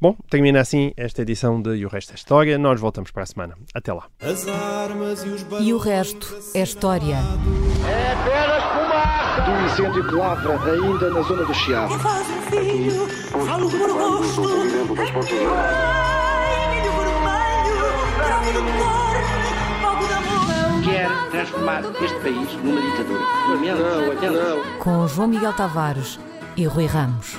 [0.01, 2.57] Bom, termina assim esta edição de E o Resto é História.
[2.57, 3.55] Nós voltamos para a semana.
[3.71, 4.07] Até lá.
[5.59, 7.17] E, e o resto é história.
[7.87, 9.41] É apenas fumaça!
[9.43, 11.93] Do incêndio que lavra ainda na zona do Chiado.
[12.49, 14.41] filho, falo do meu rosto.
[20.83, 23.21] Quer transformar este país numa ditadura.
[23.47, 24.79] Não, não.
[24.79, 26.19] Com João Miguel Tavares
[26.57, 27.37] e Rui Ramos.